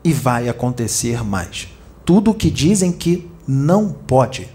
e 0.03 0.11
vai 0.11 0.49
acontecer 0.49 1.23
mais. 1.23 1.69
Tudo 2.07 2.31
o 2.31 2.35
que 2.35 2.51
dizem 2.51 2.91
que 2.91 3.31
não 3.47 3.93
pode. 3.93 4.49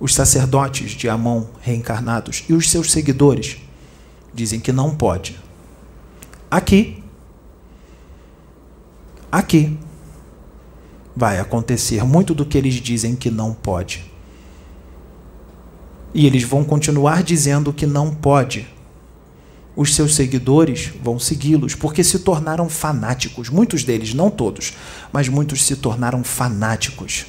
Os 0.00 0.14
sacerdotes 0.14 0.92
de 0.92 1.10
Amon 1.10 1.44
reencarnados 1.60 2.42
e 2.48 2.54
os 2.54 2.70
seus 2.70 2.90
seguidores 2.90 3.58
dizem 4.32 4.58
que 4.58 4.72
não 4.72 4.96
pode. 4.96 5.49
Aqui, 6.50 7.00
aqui, 9.30 9.78
vai 11.14 11.38
acontecer 11.38 12.02
muito 12.04 12.34
do 12.34 12.44
que 12.44 12.58
eles 12.58 12.74
dizem 12.74 13.14
que 13.14 13.30
não 13.30 13.54
pode. 13.54 14.10
E 16.12 16.26
eles 16.26 16.42
vão 16.42 16.64
continuar 16.64 17.22
dizendo 17.22 17.72
que 17.72 17.86
não 17.86 18.12
pode. 18.12 18.66
Os 19.76 19.94
seus 19.94 20.16
seguidores 20.16 20.92
vão 21.00 21.18
segui-los, 21.18 21.76
porque 21.76 22.02
se 22.02 22.18
tornaram 22.18 22.68
fanáticos. 22.68 23.48
Muitos 23.48 23.84
deles, 23.84 24.12
não 24.12 24.28
todos, 24.28 24.72
mas 25.12 25.28
muitos 25.28 25.64
se 25.64 25.76
tornaram 25.76 26.24
fanáticos, 26.24 27.26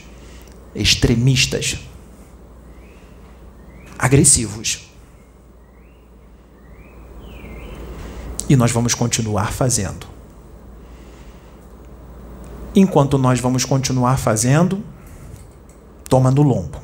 extremistas, 0.74 1.78
agressivos. 4.00 4.91
E 8.52 8.56
nós 8.58 8.70
vamos 8.70 8.94
continuar 8.94 9.54
fazendo. 9.54 10.06
Enquanto 12.76 13.18
nós 13.18 13.40
vamos 13.40 13.64
continuar 13.64 14.18
fazendo, 14.18 14.84
toma 16.10 16.30
no 16.32 16.42
lombo. 16.42 16.78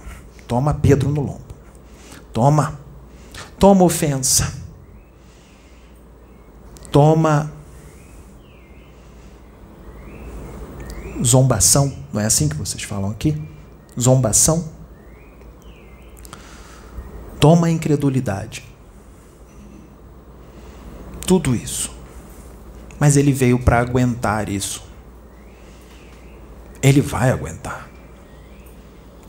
Toma 0.47 0.74
Pedro 0.74 1.09
no 1.09 1.20
lombo. 1.20 1.53
Toma. 2.32 2.80
Toma 3.59 3.84
ofensa. 3.84 4.53
Toma 6.89 7.51
zombação, 11.22 11.93
não 12.13 12.22
é 12.22 12.28
assim 12.28 12.47
que 12.47 12.55
vocês 12.55 12.82
falam 12.84 13.11
aqui? 13.11 13.36
Zombação. 13.99 14.70
Toma 17.41 17.70
incredulidade. 17.70 18.63
Tudo 21.28 21.53
isso. 21.53 21.91
Mas 22.97 23.17
ele 23.17 23.34
veio 23.34 23.59
para 23.59 23.80
aguentar 23.80 24.49
isso. 24.49 24.82
Ele 26.82 27.01
vai 27.01 27.30
aguentar. 27.30 27.88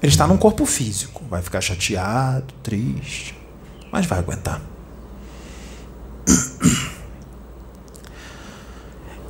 Ele 0.01 0.13
está 0.13 0.27
num 0.27 0.39
corpo 0.39 0.65
físico, 0.65 1.25
vai 1.29 1.43
ficar 1.43 1.61
chateado, 1.61 2.55
triste, 2.63 3.37
mas 3.91 4.07
vai 4.07 4.21
aguentar. 4.21 4.63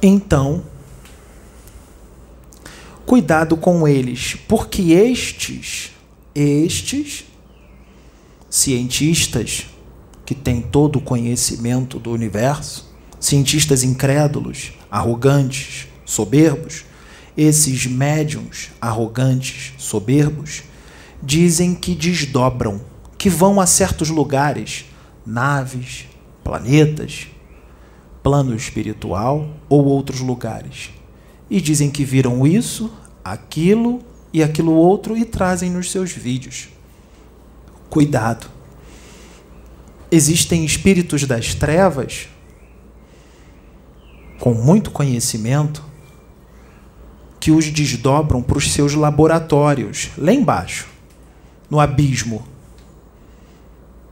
Então, 0.00 0.62
cuidado 3.06 3.56
com 3.56 3.88
eles, 3.88 4.36
porque 4.46 4.92
estes, 4.92 5.90
estes 6.34 7.24
cientistas 8.50 9.66
que 10.28 10.34
têm 10.34 10.60
todo 10.60 10.96
o 10.96 11.00
conhecimento 11.00 11.98
do 11.98 12.12
universo, 12.12 12.94
cientistas 13.18 13.82
incrédulos, 13.82 14.74
arrogantes, 14.90 15.88
soberbos, 16.04 16.84
esses 17.34 17.86
médiums 17.86 18.68
arrogantes, 18.78 19.72
soberbos, 19.78 20.64
dizem 21.22 21.74
que 21.74 21.94
desdobram, 21.94 22.78
que 23.16 23.30
vão 23.30 23.58
a 23.58 23.64
certos 23.64 24.10
lugares, 24.10 24.84
naves, 25.24 26.04
planetas, 26.44 27.28
plano 28.22 28.54
espiritual 28.54 29.48
ou 29.66 29.86
outros 29.86 30.20
lugares. 30.20 30.90
E 31.48 31.58
dizem 31.58 31.90
que 31.90 32.04
viram 32.04 32.46
isso, 32.46 32.92
aquilo 33.24 34.02
e 34.30 34.42
aquilo 34.42 34.72
outro 34.72 35.16
e 35.16 35.24
trazem 35.24 35.70
nos 35.70 35.90
seus 35.90 36.12
vídeos. 36.12 36.68
Cuidado. 37.88 38.57
Existem 40.11 40.64
espíritos 40.64 41.24
das 41.24 41.54
trevas 41.54 42.28
com 44.40 44.54
muito 44.54 44.90
conhecimento 44.90 45.84
que 47.38 47.50
os 47.50 47.70
desdobram 47.70 48.42
para 48.42 48.56
os 48.56 48.72
seus 48.72 48.94
laboratórios, 48.94 50.11
lá 50.16 50.32
embaixo, 50.32 50.88
no 51.68 51.78
abismo, 51.78 52.44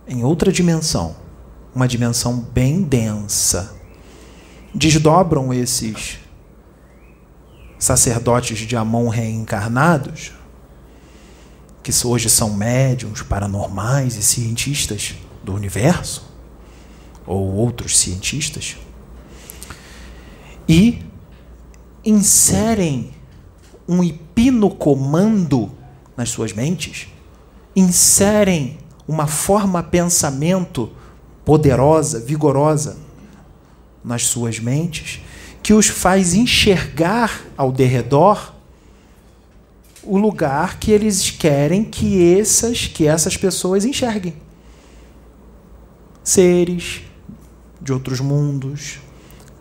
em 0.07 0.23
outra 0.23 0.53
dimensão, 0.53 1.17
uma 1.75 1.89
dimensão 1.89 2.39
bem 2.39 2.83
densa. 2.83 3.75
Desdobram 4.75 5.53
esses 5.53 6.19
sacerdotes 7.79 8.59
de 8.59 8.77
Amon 8.77 9.09
reencarnados, 9.09 10.33
que 11.83 11.93
hoje 12.07 12.29
são 12.29 12.53
médiums, 12.53 13.23
paranormais 13.23 14.17
e 14.17 14.23
cientistas 14.23 15.15
do 15.47 15.55
universo, 15.55 16.25
ou 17.25 17.55
outros 17.55 17.97
cientistas, 17.97 18.77
e 20.69 20.99
inserem 22.05 23.13
um 23.89 24.03
hipnocomando 24.03 25.71
nas 26.17 26.31
suas 26.31 26.53
mentes, 26.53 27.07
inserem 27.77 28.79
uma 29.07 29.29
forma 29.29 29.85
pensamento 29.85 30.91
poderosa, 31.45 32.19
vigorosa 32.19 32.99
nas 34.05 34.27
suas 34.27 34.59
mentes, 34.59 35.21
que 35.63 35.73
os 35.73 35.87
faz 35.87 36.35
enxergar 36.35 37.45
ao 37.57 37.71
derredor 37.71 38.53
o 40.03 40.19
lugar 40.19 40.81
que 40.81 40.91
eles 40.91 41.31
querem 41.31 41.85
que 41.85 42.37
essas, 42.37 42.87
que 42.87 43.07
essas 43.07 43.37
pessoas 43.37 43.85
enxerguem. 43.85 44.46
Seres 46.27 47.03
de 47.81 47.93
outros 47.93 48.19
mundos, 48.19 48.99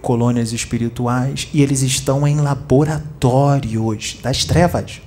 colônias 0.01 0.51
espirituais, 0.51 1.47
e 1.53 1.61
eles 1.61 1.83
estão 1.83 2.27
em 2.27 2.37
laboratórios 2.37 4.17
das 4.19 4.45
trevas, 4.45 4.99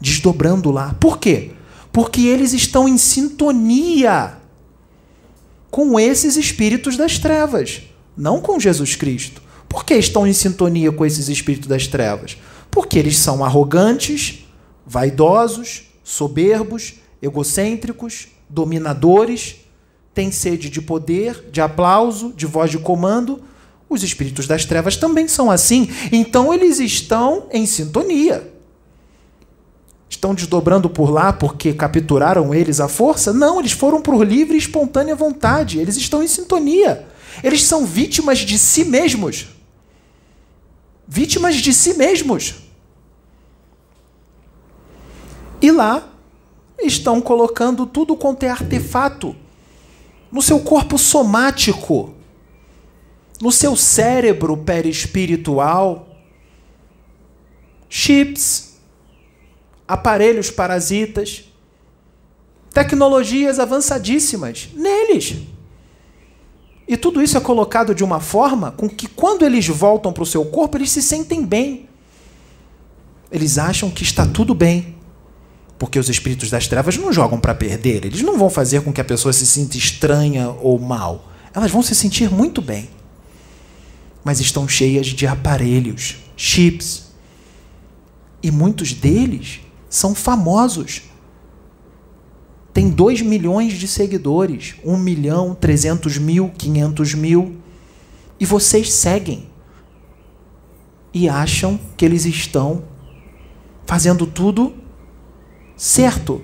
desdobrando 0.00 0.70
lá. 0.70 0.94
Por 0.98 1.18
quê? 1.18 1.50
Porque 1.92 2.22
eles 2.22 2.54
estão 2.54 2.88
em 2.88 2.96
sintonia 2.96 4.38
com 5.70 6.00
esses 6.00 6.38
espíritos 6.38 6.96
das 6.96 7.18
trevas, 7.18 7.82
não 8.16 8.40
com 8.40 8.58
Jesus 8.58 8.96
Cristo. 8.96 9.42
Por 9.68 9.84
que 9.84 9.92
estão 9.92 10.26
em 10.26 10.32
sintonia 10.32 10.90
com 10.90 11.04
esses 11.04 11.28
espíritos 11.28 11.68
das 11.68 11.86
trevas? 11.86 12.38
Porque 12.70 12.98
eles 12.98 13.18
são 13.18 13.44
arrogantes, 13.44 14.46
vaidosos, 14.86 15.82
soberbos, 16.02 16.94
egocêntricos, 17.20 18.28
dominadores, 18.48 19.56
têm 20.14 20.30
sede 20.30 20.70
de 20.70 20.80
poder, 20.80 21.50
de 21.50 21.60
aplauso, 21.60 22.32
de 22.34 22.46
voz 22.46 22.70
de 22.70 22.78
comando. 22.78 23.42
Os 23.88 24.02
espíritos 24.02 24.46
das 24.46 24.64
trevas 24.64 24.96
também 24.96 25.26
são 25.26 25.50
assim. 25.50 25.90
Então 26.12 26.54
eles 26.54 26.78
estão 26.78 27.48
em 27.50 27.66
sintonia. 27.66 28.52
Estão 30.08 30.34
desdobrando 30.34 30.88
por 30.88 31.10
lá 31.10 31.32
porque 31.32 31.74
capturaram 31.74 32.54
eles 32.54 32.78
à 32.80 32.86
força? 32.86 33.32
Não, 33.32 33.58
eles 33.58 33.72
foram 33.72 34.00
por 34.00 34.24
livre 34.24 34.54
e 34.54 34.58
espontânea 34.58 35.16
vontade. 35.16 35.78
Eles 35.78 35.96
estão 35.96 36.22
em 36.22 36.28
sintonia. 36.28 37.06
Eles 37.42 37.64
são 37.64 37.84
vítimas 37.84 38.38
de 38.38 38.56
si 38.56 38.84
mesmos. 38.84 39.48
Vítimas 41.06 41.56
de 41.56 41.74
si 41.74 41.94
mesmos. 41.94 42.54
E 45.60 45.70
lá 45.72 46.08
estão 46.80 47.20
colocando 47.20 47.84
tudo 47.86 48.16
quanto 48.16 48.44
é 48.44 48.50
artefato 48.50 49.34
no 50.34 50.42
seu 50.42 50.58
corpo 50.58 50.98
somático, 50.98 52.12
no 53.40 53.52
seu 53.52 53.76
cérebro 53.76 54.56
perispiritual, 54.56 56.08
chips, 57.88 58.74
aparelhos 59.86 60.50
parasitas, 60.50 61.44
tecnologias 62.72 63.60
avançadíssimas 63.60 64.70
neles. 64.74 65.36
E 66.88 66.96
tudo 66.96 67.22
isso 67.22 67.38
é 67.38 67.40
colocado 67.40 67.94
de 67.94 68.02
uma 68.02 68.18
forma 68.18 68.72
com 68.72 68.88
que, 68.88 69.06
quando 69.06 69.44
eles 69.46 69.68
voltam 69.68 70.12
para 70.12 70.24
o 70.24 70.26
seu 70.26 70.44
corpo, 70.46 70.76
eles 70.76 70.90
se 70.90 71.00
sentem 71.00 71.46
bem. 71.46 71.88
Eles 73.30 73.56
acham 73.56 73.88
que 73.88 74.02
está 74.02 74.26
tudo 74.26 74.52
bem. 74.52 74.93
Porque 75.78 75.98
os 75.98 76.08
espíritos 76.08 76.50
das 76.50 76.68
trevas 76.68 76.96
não 76.96 77.12
jogam 77.12 77.40
para 77.40 77.54
perder. 77.54 78.04
Eles 78.04 78.22
não 78.22 78.38
vão 78.38 78.48
fazer 78.48 78.82
com 78.82 78.92
que 78.92 79.00
a 79.00 79.04
pessoa 79.04 79.32
se 79.32 79.46
sinta 79.46 79.76
estranha 79.76 80.50
ou 80.60 80.78
mal. 80.78 81.30
Elas 81.54 81.70
vão 81.70 81.82
se 81.82 81.94
sentir 81.94 82.30
muito 82.30 82.62
bem. 82.62 82.88
Mas 84.24 84.40
estão 84.40 84.68
cheias 84.68 85.06
de 85.06 85.26
aparelhos, 85.26 86.16
chips. 86.36 87.12
E 88.42 88.50
muitos 88.50 88.92
deles 88.92 89.60
são 89.88 90.14
famosos 90.14 91.02
tem 92.74 92.90
2 92.90 93.22
milhões 93.22 93.74
de 93.74 93.86
seguidores, 93.86 94.74
1 94.84 94.96
milhão, 94.96 95.54
300 95.54 96.18
mil, 96.18 96.50
500 96.58 97.14
mil, 97.14 97.56
e 98.40 98.44
vocês 98.44 98.92
seguem 98.92 99.48
e 101.14 101.28
acham 101.28 101.78
que 101.96 102.04
eles 102.04 102.24
estão 102.24 102.82
fazendo 103.86 104.26
tudo 104.26 104.74
certo. 105.84 106.42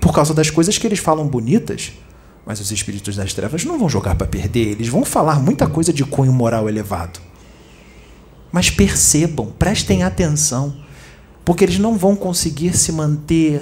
Por 0.00 0.12
causa 0.12 0.34
das 0.34 0.50
coisas 0.50 0.76
que 0.76 0.86
eles 0.86 0.98
falam 0.98 1.28
bonitas, 1.28 1.92
mas 2.44 2.60
os 2.60 2.72
espíritos 2.72 3.14
das 3.14 3.32
trevas 3.32 3.64
não 3.64 3.78
vão 3.78 3.88
jogar 3.88 4.16
para 4.16 4.26
perder, 4.26 4.72
eles 4.72 4.88
vão 4.88 5.04
falar 5.04 5.38
muita 5.40 5.68
coisa 5.68 5.92
de 5.92 6.04
cunho 6.04 6.32
moral 6.32 6.68
elevado. 6.68 7.20
Mas 8.50 8.68
percebam, 8.68 9.46
prestem 9.46 10.02
atenção 10.02 10.76
porque 11.44 11.64
eles 11.64 11.78
não 11.78 11.96
vão 11.96 12.16
conseguir 12.16 12.76
se 12.76 12.90
manter 12.90 13.60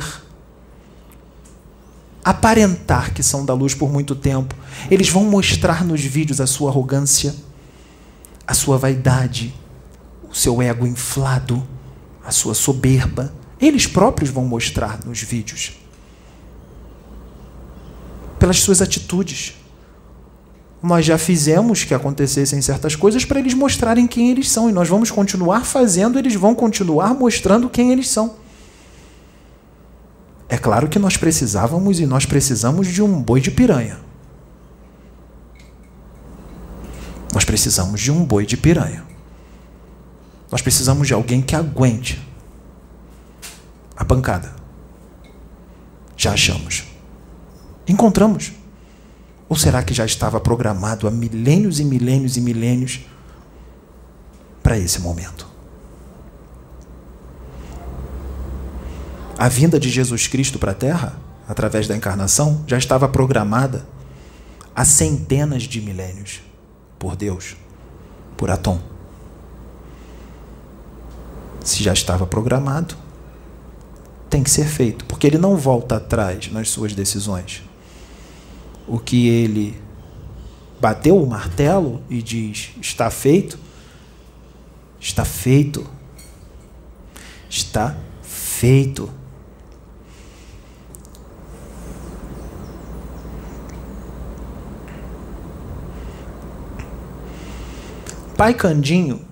aparentar 2.25 3.13
que 3.13 3.23
são 3.23 3.45
da 3.45 3.53
luz 3.53 3.75
por 3.75 3.93
muito 3.93 4.15
tempo. 4.15 4.55
Eles 4.91 5.11
vão 5.11 5.25
mostrar 5.25 5.85
nos 5.85 6.01
vídeos 6.01 6.41
a 6.41 6.47
sua 6.47 6.71
arrogância, 6.71 7.35
a 8.47 8.55
sua 8.55 8.79
vaidade, 8.79 9.55
o 10.29 10.35
seu 10.35 10.63
ego 10.63 10.87
inflado, 10.87 11.76
a 12.27 12.31
sua 12.31 12.55
soberba. 12.55 13.33
Eles 13.61 13.87
próprios 13.87 14.31
vão 14.31 14.45
mostrar 14.45 15.01
nos 15.07 15.23
vídeos. 15.23 15.73
Pelas 18.39 18.61
suas 18.61 18.83
atitudes 18.83 19.55
nós 20.83 21.05
já 21.05 21.19
fizemos 21.19 21.85
que 21.85 21.95
acontecessem 21.95 22.61
certas 22.61 22.95
coisas 22.95 23.25
para 23.25 23.41
eles 23.41 23.55
mostrarem 23.55 24.07
quem 24.07 24.31
eles 24.31 24.51
são. 24.51 24.69
E 24.69 24.73
nós 24.73 24.89
vamos 24.89 25.11
continuar 25.11 25.65
fazendo, 25.65 26.19
eles 26.19 26.35
vão 26.35 26.55
continuar 26.55 27.15
mostrando 27.15 27.69
quem 27.69 27.93
eles 27.93 28.09
são. 28.09 28.37
É 30.49 30.57
claro 30.57 30.89
que 30.89 30.99
nós 30.99 31.17
precisávamos 31.17 31.99
e 31.99 32.07
nós 32.07 32.25
precisamos 32.25 32.87
de 32.87 33.03
um 33.03 33.21
boi 33.21 33.41
de 33.41 33.51
piranha. 33.51 33.99
Nós 37.35 37.45
precisamos 37.45 38.01
de 38.01 38.13
um 38.13 38.25
boi 38.25 38.47
de 38.47 38.57
piranha. 38.57 39.05
Nós 40.51 40.63
precisamos 40.63 41.07
de 41.07 41.15
alguém 41.15 41.43
que 41.43 41.57
aguente 41.57 42.21
a 43.97 44.05
pancada. 44.05 44.55
Já 46.17 46.33
achamos. 46.33 46.85
Encontramos. 47.87 48.53
Ou 49.49 49.57
será 49.57 49.83
que 49.83 49.95
já 49.95 50.05
estava 50.05 50.41
programado 50.41 51.07
há 51.07 51.11
milênios 51.11 51.79
e 51.79 51.85
milênios 51.85 52.37
e 52.37 52.41
milênios 52.41 53.01
para 54.63 54.79
esse 54.79 55.01
momento? 55.01 55.47
A 59.39 59.49
vinda 59.49 59.79
de 59.79 59.91
Jesus 59.91 60.27
Cristo 60.27 60.59
para 60.59 60.73
a 60.73 60.75
Terra, 60.75 61.17
através 61.47 61.87
da 61.87 61.95
encarnação, 61.95 62.65
já 62.67 62.79
estava 62.79 63.09
programada 63.09 63.87
há 64.75 64.85
centenas 64.85 65.63
de 65.63 65.81
milênios 65.81 66.41
por 66.99 67.15
Deus, 67.15 67.57
por 68.37 68.51
Atom. 68.51 68.96
Se 71.67 71.83
já 71.83 71.93
estava 71.93 72.25
programado, 72.25 72.95
tem 74.31 74.41
que 74.41 74.49
ser 74.49 74.67
feito, 74.67 75.05
porque 75.05 75.27
ele 75.27 75.37
não 75.37 75.57
volta 75.57 75.97
atrás 75.97 76.49
nas 76.53 76.71
suas 76.71 76.95
decisões. 76.95 77.61
O 78.87 79.01
que 79.01 79.27
ele 79.27 79.83
bateu 80.81 81.21
o 81.21 81.27
martelo 81.27 82.01
e 82.09 82.23
diz: 82.23 82.71
está 82.81 83.11
feito, 83.11 83.59
está 85.01 85.25
feito, 85.25 85.85
está 87.51 87.97
feito. 88.23 89.11
Pai 98.37 98.55
Candinho, 98.55 99.26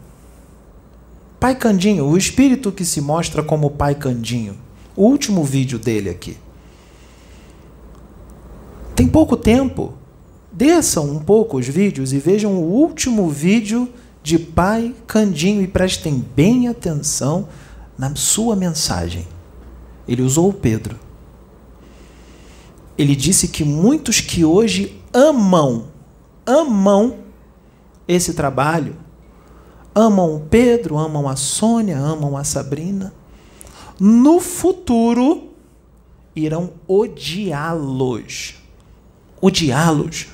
Pai 1.44 1.54
Candinho, 1.54 2.06
o 2.06 2.16
espírito 2.16 2.72
que 2.72 2.86
se 2.86 3.02
mostra 3.02 3.42
como 3.42 3.68
Pai 3.68 3.94
Candinho, 3.94 4.56
o 4.96 5.04
último 5.04 5.44
vídeo 5.44 5.78
dele 5.78 6.08
aqui. 6.08 6.38
Tem 8.96 9.06
pouco 9.06 9.36
tempo. 9.36 9.92
Desçam 10.50 11.04
um 11.04 11.18
pouco 11.18 11.58
os 11.58 11.68
vídeos 11.68 12.14
e 12.14 12.18
vejam 12.18 12.54
o 12.54 12.62
último 12.62 13.28
vídeo 13.28 13.90
de 14.22 14.38
Pai 14.38 14.94
Candinho 15.06 15.60
e 15.60 15.68
prestem 15.68 16.24
bem 16.34 16.66
atenção 16.66 17.46
na 17.98 18.16
sua 18.16 18.56
mensagem. 18.56 19.28
Ele 20.08 20.22
usou 20.22 20.48
o 20.48 20.54
Pedro. 20.54 20.98
Ele 22.96 23.14
disse 23.14 23.48
que 23.48 23.64
muitos 23.64 24.18
que 24.18 24.46
hoje 24.46 24.98
amam, 25.12 25.88
amam 26.46 27.18
esse 28.08 28.32
trabalho, 28.32 29.03
amam 29.94 30.36
o 30.36 30.40
Pedro, 30.40 30.98
amam 30.98 31.28
a 31.28 31.36
Sônia, 31.36 31.98
amam 31.98 32.36
a 32.36 32.42
Sabrina, 32.42 33.14
no 34.00 34.40
futuro 34.40 35.50
irão 36.34 36.72
odiá-los. 36.88 38.56
Odiá-los. 39.40 40.26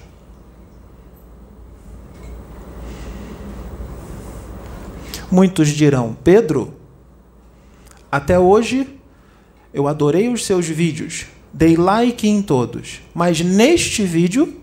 Muitos 5.31 5.69
dirão: 5.69 6.17
Pedro, 6.25 6.75
até 8.11 8.39
hoje 8.39 8.99
eu 9.73 9.87
adorei 9.87 10.29
os 10.29 10.45
seus 10.45 10.67
vídeos, 10.67 11.27
dei 11.53 11.77
like 11.77 12.27
em 12.27 12.43
todos, 12.43 13.01
mas 13.15 13.41
neste 13.41 14.05
vídeo 14.05 14.57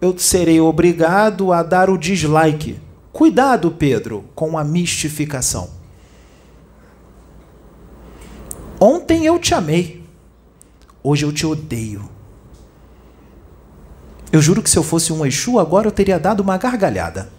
eu 0.00 0.18
serei 0.18 0.60
obrigado 0.60 1.52
a 1.52 1.62
dar 1.62 1.88
o 1.88 1.96
dislike. 1.96 2.78
Cuidado, 3.12 3.70
Pedro, 3.72 4.24
com 4.34 4.56
a 4.56 4.64
mistificação. 4.64 5.70
Ontem 8.80 9.26
eu 9.26 9.38
te 9.38 9.54
amei, 9.54 10.02
hoje 11.02 11.24
eu 11.24 11.32
te 11.32 11.44
odeio. 11.44 12.08
Eu 14.32 14.40
juro 14.40 14.62
que 14.62 14.70
se 14.70 14.78
eu 14.78 14.82
fosse 14.82 15.12
um 15.12 15.26
Exu, 15.26 15.58
agora 15.58 15.88
eu 15.88 15.92
teria 15.92 16.18
dado 16.18 16.40
uma 16.40 16.56
gargalhada. 16.56 17.30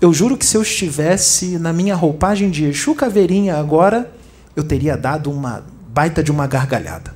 Eu 0.00 0.12
juro 0.14 0.36
que 0.36 0.46
se 0.46 0.56
eu 0.56 0.62
estivesse 0.62 1.58
na 1.58 1.72
minha 1.72 1.94
roupagem 1.94 2.48
de 2.48 2.64
Exu 2.64 2.94
Caveirinha 2.94 3.56
agora, 3.56 4.12
eu 4.54 4.62
teria 4.62 4.96
dado 4.96 5.30
uma 5.30 5.64
baita 5.88 6.22
de 6.22 6.30
uma 6.30 6.46
gargalhada. 6.46 7.14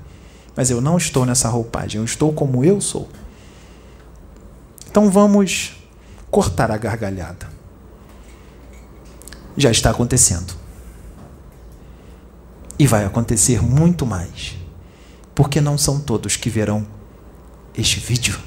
Mas 0.57 0.70
eu 0.70 0.80
não 0.80 0.99
estou 0.99 1.24
nessa 1.24 1.49
roupagem, 1.49 2.01
eu 2.01 2.05
estou 2.05 2.32
como 2.32 2.64
eu 2.64 2.80
sou. 2.80 3.09
Então 4.91 5.09
vamos 5.09 5.80
cortar 6.31 6.70
a 6.70 6.76
gargalhada. 6.76 7.49
Já 9.57 9.70
está 9.70 9.91
acontecendo. 9.91 10.55
E 12.78 12.87
vai 12.87 13.05
acontecer 13.05 13.62
muito 13.62 14.07
mais. 14.07 14.57
Porque 15.35 15.61
não 15.61 15.76
são 15.76 16.01
todos 16.01 16.37
que 16.37 16.49
verão 16.49 16.87
este 17.76 18.01
vídeo. 18.01 18.39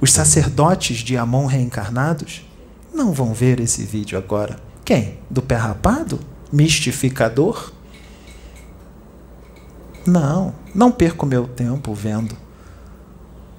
Os 0.00 0.12
sacerdotes 0.12 0.98
de 0.98 1.16
Amon 1.16 1.46
reencarnados 1.46 2.46
não 2.92 3.12
vão 3.12 3.32
ver 3.32 3.60
esse 3.60 3.82
vídeo 3.84 4.18
agora. 4.18 4.58
Quem? 4.84 5.18
Do 5.30 5.40
pé 5.42 5.56
rapado? 5.56 6.20
Mistificador? 6.52 7.72
Não, 10.06 10.54
não 10.74 10.92
perco 10.92 11.26
meu 11.26 11.48
tempo 11.48 11.94
vendo. 11.94 12.36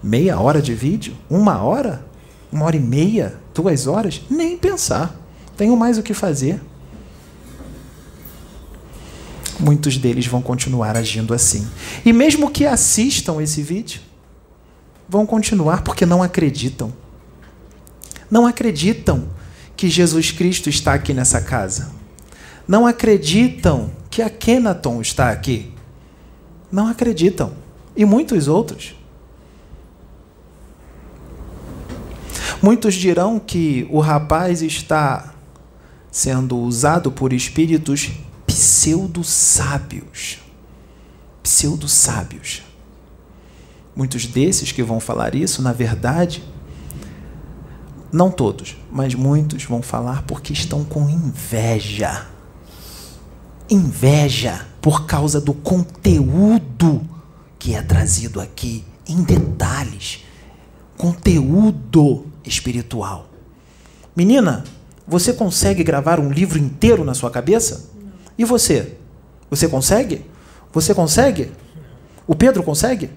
Meia 0.02 0.40
hora 0.40 0.62
de 0.62 0.74
vídeo? 0.74 1.16
Uma 1.30 1.62
hora? 1.62 2.06
Uma 2.52 2.66
hora 2.66 2.76
e 2.76 2.80
meia? 2.80 3.40
Duas 3.54 3.88
horas? 3.88 4.22
Nem 4.30 4.58
pensar. 4.58 5.16
Tenho 5.56 5.76
mais 5.76 5.98
o 5.98 6.04
que 6.04 6.14
fazer. 6.14 6.62
Muitos 9.60 9.98
deles 9.98 10.28
vão 10.28 10.42
continuar 10.42 10.96
agindo 10.96 11.34
assim. 11.34 11.68
E 12.06 12.14
mesmo 12.14 12.52
que 12.52 12.66
assistam 12.66 13.42
esse 13.42 13.62
vídeo, 13.62 14.02
vão 15.10 15.26
continuar 15.26 15.84
porque 15.84 16.06
não 16.06 16.22
acreditam 16.22 16.94
não 18.30 18.46
acreditam 18.46 19.30
que 19.76 19.90
Jesus 19.90 20.32
Cristo 20.32 20.70
está 20.70 20.94
aqui 20.94 21.14
nessa 21.14 21.42
casa. 21.42 21.92
Não 22.68 22.86
acreditam 22.86 23.92
que 24.10 24.22
a 24.22 24.30
Kenaton 24.30 25.02
está 25.02 25.32
aqui. 25.32 25.74
Não 26.70 26.88
acreditam. 26.88 27.54
E 27.96 28.04
muitos 28.04 28.50
outros. 28.50 28.96
Muitos 32.62 32.96
dirão 32.96 33.40
que 33.40 33.88
o 33.90 34.00
rapaz 34.00 34.62
está 34.62 35.34
sendo 36.12 36.58
usado 36.58 37.12
por 37.12 37.32
espíritos 37.32 38.12
pseudo-sábios. 38.48 40.40
Pseudo-sábios. 41.44 42.64
Muitos 43.96 44.26
desses 44.26 44.72
que 44.72 44.82
vão 44.82 45.00
falar 45.00 45.36
isso, 45.36 45.62
na 45.62 45.74
verdade, 45.74 46.44
não 48.12 48.32
todos, 48.32 48.78
mas 48.92 49.14
muitos 49.14 49.64
vão 49.64 49.82
falar 49.82 50.24
porque 50.24 50.54
estão 50.54 50.84
com 50.84 51.10
inveja. 51.10 52.26
Inveja 53.70 54.66
por 54.82 55.06
causa 55.06 55.42
do 55.42 55.54
conteúdo 55.54 57.02
que 57.60 57.76
é 57.76 57.82
trazido 57.82 58.40
aqui 58.40 58.84
em 59.08 59.22
detalhes. 59.24 60.24
Conteúdo 60.98 62.26
espiritual. 62.48 63.28
Menina, 64.16 64.64
você 65.08 65.32
consegue 65.34 65.84
gravar 65.84 66.20
um 66.20 66.32
livro 66.32 66.58
inteiro 66.58 67.04
na 67.04 67.14
sua 67.14 67.32
cabeça? 67.32 67.90
E 68.38 68.44
você? 68.44 68.98
Você 69.50 69.68
consegue? 69.68 70.26
Você 70.74 70.94
consegue? 70.94 71.52
O 72.26 72.36
Pedro 72.36 72.62
consegue? 72.64 73.10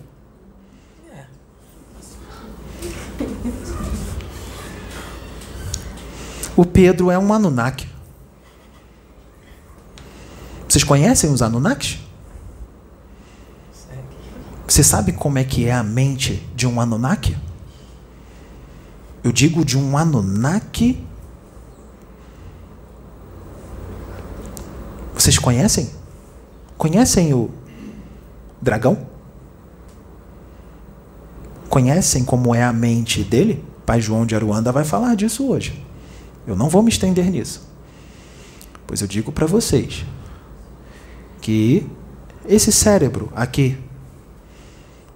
O 6.57 6.65
Pedro 6.65 7.11
é 7.11 7.19
um 7.19 7.33
Anunnaki. 7.33 7.89
Vocês 10.69 10.85
conhecem 10.85 11.33
os 11.33 11.43
Anunnakis? 11.43 11.99
Você 14.69 14.85
sabe 14.85 15.13
como 15.13 15.39
é 15.39 15.45
que 15.45 15.67
é 15.67 15.73
a 15.73 15.83
mente 15.83 16.47
de 16.55 16.67
um 16.67 16.81
Anunnaki? 16.81 17.37
Eu 19.23 19.33
digo 19.33 19.65
de 19.65 19.77
um 19.77 19.97
Anunnaki. 19.97 21.05
Vocês 25.15 25.39
conhecem? 25.39 25.91
Conhecem 26.79 27.35
o 27.35 27.51
dragão? 28.61 29.07
Conhecem 31.69 32.25
como 32.25 32.55
é 32.55 32.63
a 32.63 32.73
mente 32.73 33.23
dele? 33.23 33.63
Pai 33.85 34.01
João 34.01 34.25
de 34.25 34.35
Aruanda 34.35 34.73
vai 34.73 34.85
falar 34.85 35.15
disso 35.15 35.47
hoje. 35.47 35.85
Eu 36.47 36.57
não 36.57 36.69
vou 36.69 36.83
me 36.83 36.89
estender 36.89 37.31
nisso. 37.31 37.69
Pois 38.87 39.03
eu 39.03 39.07
digo 39.07 39.31
para 39.31 39.47
vocês 39.47 40.05
que 41.41 41.87
esse 42.49 42.73
cérebro 42.73 43.31
aqui, 43.37 43.77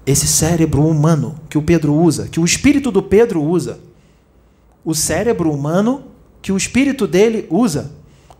esse 0.07 0.27
cérebro 0.27 0.87
humano 0.87 1.35
que 1.49 1.57
o 1.57 1.63
Pedro 1.63 1.95
usa, 1.95 2.29
que 2.29 2.39
o 2.39 2.45
espírito 2.45 2.93
do 2.93 3.03
Pedro 3.03 3.43
usa, 3.43 3.81
o 4.85 4.95
cérebro 4.95 5.51
humano 5.51 6.05
que 6.43 6.53
o 6.53 6.57
espírito 6.57 7.07
dele 7.07 7.47
usa, 7.51 7.93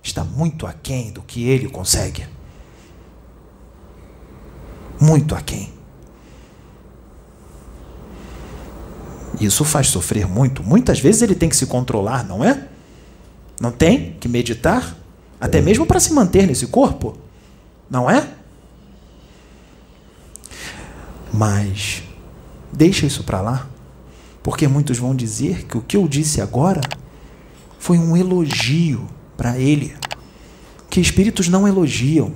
está 0.03 0.23
muito 0.23 0.67
aquém 0.67 1.11
do 1.11 1.23
que 1.23 1.49
ele 1.49 1.69
consegue. 1.69 2.27
Muito 5.01 5.35
aquém. 5.35 5.73
Isso 9.41 9.65
faz 9.65 9.89
sofrer 9.89 10.27
muito. 10.27 10.63
Muitas 10.63 11.01
vezes 11.01 11.23
ele 11.23 11.35
tem 11.35 11.49
que 11.49 11.57
se 11.57 11.67
controlar, 11.67 12.25
não 12.25 12.45
é? 12.45 12.69
Não 13.61 13.73
tem 13.73 14.13
que 14.21 14.29
meditar? 14.29 14.97
Até 15.41 15.61
mesmo 15.61 15.87
para 15.87 15.99
se 15.99 16.13
manter 16.13 16.47
nesse 16.47 16.67
corpo? 16.67 17.17
Não 17.91 18.09
é? 18.11 18.29
Mas 21.33 22.03
deixa 22.73 23.07
isso 23.07 23.25
para 23.25 23.41
lá, 23.41 23.67
porque 24.45 24.69
muitos 24.69 24.99
vão 24.99 25.17
dizer 25.17 25.65
que 25.65 25.79
o 25.79 25.81
que 25.81 25.97
eu 25.97 26.07
disse 26.07 26.39
agora 26.39 26.83
foi 27.79 27.97
um 27.97 28.15
elogio 28.15 29.09
para 29.39 29.59
ele. 29.59 29.97
Que 30.91 31.01
espíritos 31.01 31.49
não 31.49 31.67
elogiam. 31.67 32.35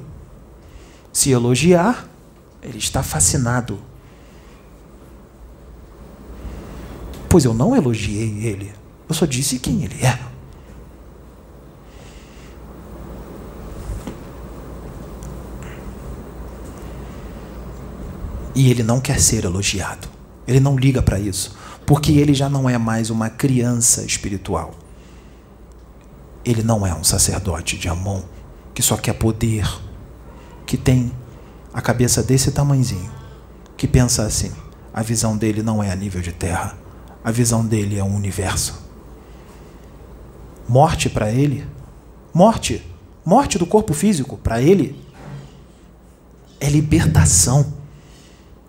Se 1.12 1.30
elogiar, 1.30 2.09
ele 2.62 2.78
está 2.78 3.02
fascinado. 3.02 3.78
Pois 7.28 7.44
eu 7.44 7.52
não 7.52 7.76
elogiei 7.76 8.42
ele. 8.42 8.72
Eu 9.06 9.14
só 9.14 9.26
disse 9.26 9.59
quem 9.59 9.84
ele 9.84 10.02
é. 10.02 10.18
E 18.54 18.70
ele 18.70 18.82
não 18.82 18.98
quer 18.98 19.20
ser 19.20 19.44
elogiado. 19.44 20.09
Ele 20.46 20.59
não 20.59 20.74
liga 20.74 21.02
para 21.02 21.20
isso. 21.20 21.67
Porque 21.89 22.12
ele 22.12 22.34
já 22.34 22.51
não 22.51 22.68
é 22.68 22.76
mais 22.76 23.09
uma 23.09 23.30
criança 23.30 24.05
espiritual. 24.05 24.74
Ele 26.45 26.62
não 26.62 26.86
é 26.86 26.95
um 26.95 27.03
sacerdote 27.03 27.78
de 27.78 27.89
Amon 27.89 28.20
que 28.74 28.82
só 28.82 28.95
quer 28.95 29.14
poder, 29.14 29.66
que 30.66 30.76
tem 30.76 31.11
a 31.72 31.80
cabeça 31.80 32.22
desse 32.22 32.53
tamanzinho, 32.53 33.11
que 33.74 33.89
pensa 33.89 34.24
assim: 34.24 34.53
a 34.93 35.03
visão 35.03 35.34
dele 35.34 35.62
não 35.62 35.82
é 35.82 35.91
a 35.91 35.97
nível 35.97 36.20
de 36.20 36.30
terra, 36.30 36.76
a 37.24 37.30
visão 37.30 37.64
dele 37.64 37.99
é 37.99 38.05
um 38.05 38.14
universo. 38.14 38.86
Morte 40.68 41.09
para 41.09 41.32
ele, 41.32 41.66
morte, 42.34 42.84
morte 43.24 43.57
do 43.57 43.64
corpo 43.64 43.95
físico 43.95 44.36
para 44.36 44.61
ele 44.61 45.03
é 46.61 46.68
libertação, 46.68 47.72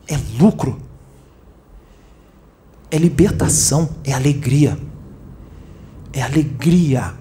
é 0.08 0.18
lucro, 0.40 0.82
é 2.92 2.98
libertação, 2.98 3.90
é 4.04 4.14
alegria, 4.14 4.78
é 6.12 6.22
alegria. 6.22 7.14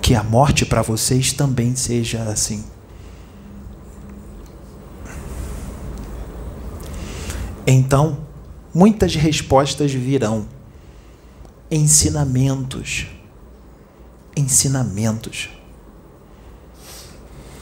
Que 0.00 0.14
a 0.14 0.22
morte 0.22 0.64
para 0.66 0.82
vocês 0.82 1.32
também 1.32 1.76
seja 1.76 2.24
assim. 2.24 2.64
Então, 7.66 8.26
muitas 8.74 9.14
respostas 9.14 9.92
virão. 9.92 10.46
Ensinamentos. 11.70 13.06
Ensinamentos. 14.36 15.48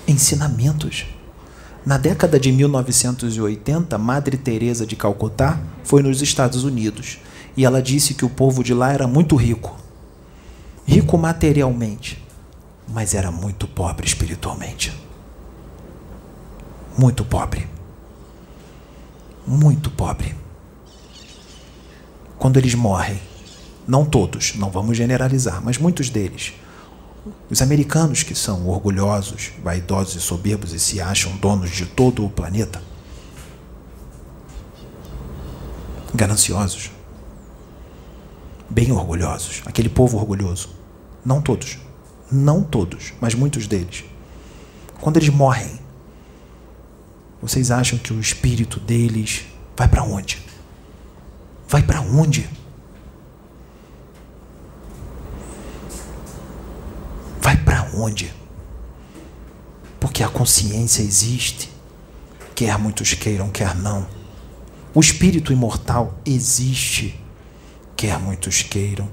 Ensinamentos. 0.08 1.06
Na 1.84 1.96
década 1.96 2.38
de 2.38 2.52
1980, 2.52 3.96
Madre 3.98 4.36
Teresa 4.36 4.86
de 4.86 4.96
Calcutá 4.96 5.60
foi 5.82 6.02
nos 6.02 6.20
Estados 6.20 6.64
Unidos 6.64 7.18
e 7.56 7.64
ela 7.64 7.82
disse 7.82 8.14
que 8.14 8.24
o 8.24 8.30
povo 8.30 8.62
de 8.62 8.74
lá 8.74 8.92
era 8.92 9.06
muito 9.06 9.34
rico. 9.36 9.76
Rico 10.86 11.16
materialmente, 11.16 12.22
mas 12.88 13.14
era 13.14 13.30
muito 13.30 13.66
pobre 13.66 14.06
espiritualmente. 14.06 14.92
Muito 16.98 17.24
pobre 17.24 17.66
muito 19.50 19.90
pobre. 19.90 20.34
Quando 22.38 22.56
eles 22.56 22.74
morrem, 22.74 23.20
não 23.86 24.04
todos, 24.04 24.54
não 24.54 24.70
vamos 24.70 24.96
generalizar, 24.96 25.60
mas 25.62 25.76
muitos 25.76 26.08
deles, 26.08 26.54
os 27.50 27.60
americanos 27.60 28.22
que 28.22 28.34
são 28.34 28.66
orgulhosos, 28.68 29.52
vaidosos 29.62 30.14
e 30.16 30.20
soberbos 30.20 30.72
e 30.72 30.80
se 30.80 31.00
acham 31.00 31.36
donos 31.36 31.70
de 31.70 31.86
todo 31.86 32.24
o 32.24 32.30
planeta, 32.30 32.82
gananciosos, 36.14 36.90
bem 38.68 38.92
orgulhosos, 38.92 39.62
aquele 39.66 39.88
povo 39.88 40.16
orgulhoso, 40.16 40.70
não 41.24 41.40
todos, 41.40 41.78
não 42.30 42.62
todos, 42.62 43.12
mas 43.20 43.34
muitos 43.34 43.66
deles, 43.66 44.04
quando 45.00 45.16
eles 45.16 45.28
morrem, 45.28 45.78
vocês 47.42 47.70
acham 47.70 47.98
que 47.98 48.12
o 48.12 48.20
espírito 48.20 48.78
deles 48.78 49.46
vai 49.76 49.88
para 49.88 50.02
onde? 50.02 50.44
Vai 51.66 51.82
para 51.82 52.00
onde? 52.00 52.48
Vai 57.40 57.56
para 57.56 57.79
onde? 57.94 58.32
Porque 59.98 60.22
a 60.22 60.28
consciência 60.28 61.02
existe, 61.02 61.70
quer 62.54 62.78
muitos 62.78 63.14
queiram, 63.14 63.50
quer 63.50 63.74
não. 63.74 64.06
O 64.94 65.00
espírito 65.00 65.52
imortal 65.52 66.18
existe, 66.24 67.18
quer 67.96 68.18
muitos 68.18 68.62
queiram, 68.62 69.08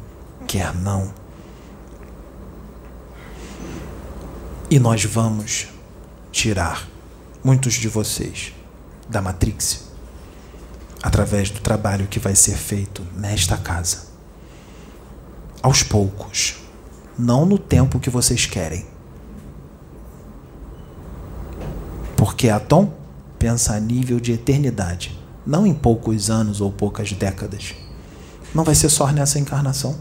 quer 0.47 0.73
não. 0.73 1.13
E 4.69 4.79
nós 4.79 5.03
vamos 5.05 5.67
tirar 6.31 6.87
muitos 7.43 7.75
de 7.75 7.87
vocês 7.87 8.53
da 9.07 9.21
Matrix 9.21 9.85
através 11.01 11.49
do 11.49 11.61
trabalho 11.61 12.07
que 12.07 12.19
vai 12.19 12.35
ser 12.35 12.57
feito 12.57 13.05
nesta 13.15 13.55
casa. 13.55 14.07
Aos 15.61 15.83
poucos, 15.83 16.55
não 17.17 17.45
no 17.45 17.57
tempo 17.57 17.99
que 17.99 18.09
vocês 18.09 18.45
querem. 18.45 18.85
Porque 22.15 22.49
Atom 22.49 22.91
pensa 23.39 23.73
a 23.73 23.79
nível 23.79 24.19
de 24.19 24.31
eternidade, 24.31 25.17
não 25.45 25.65
em 25.65 25.73
poucos 25.73 26.29
anos 26.29 26.61
ou 26.61 26.71
poucas 26.71 27.11
décadas. 27.13 27.75
Não 28.53 28.63
vai 28.63 28.75
ser 28.75 28.89
só 28.89 29.07
nessa 29.11 29.39
encarnação. 29.39 29.95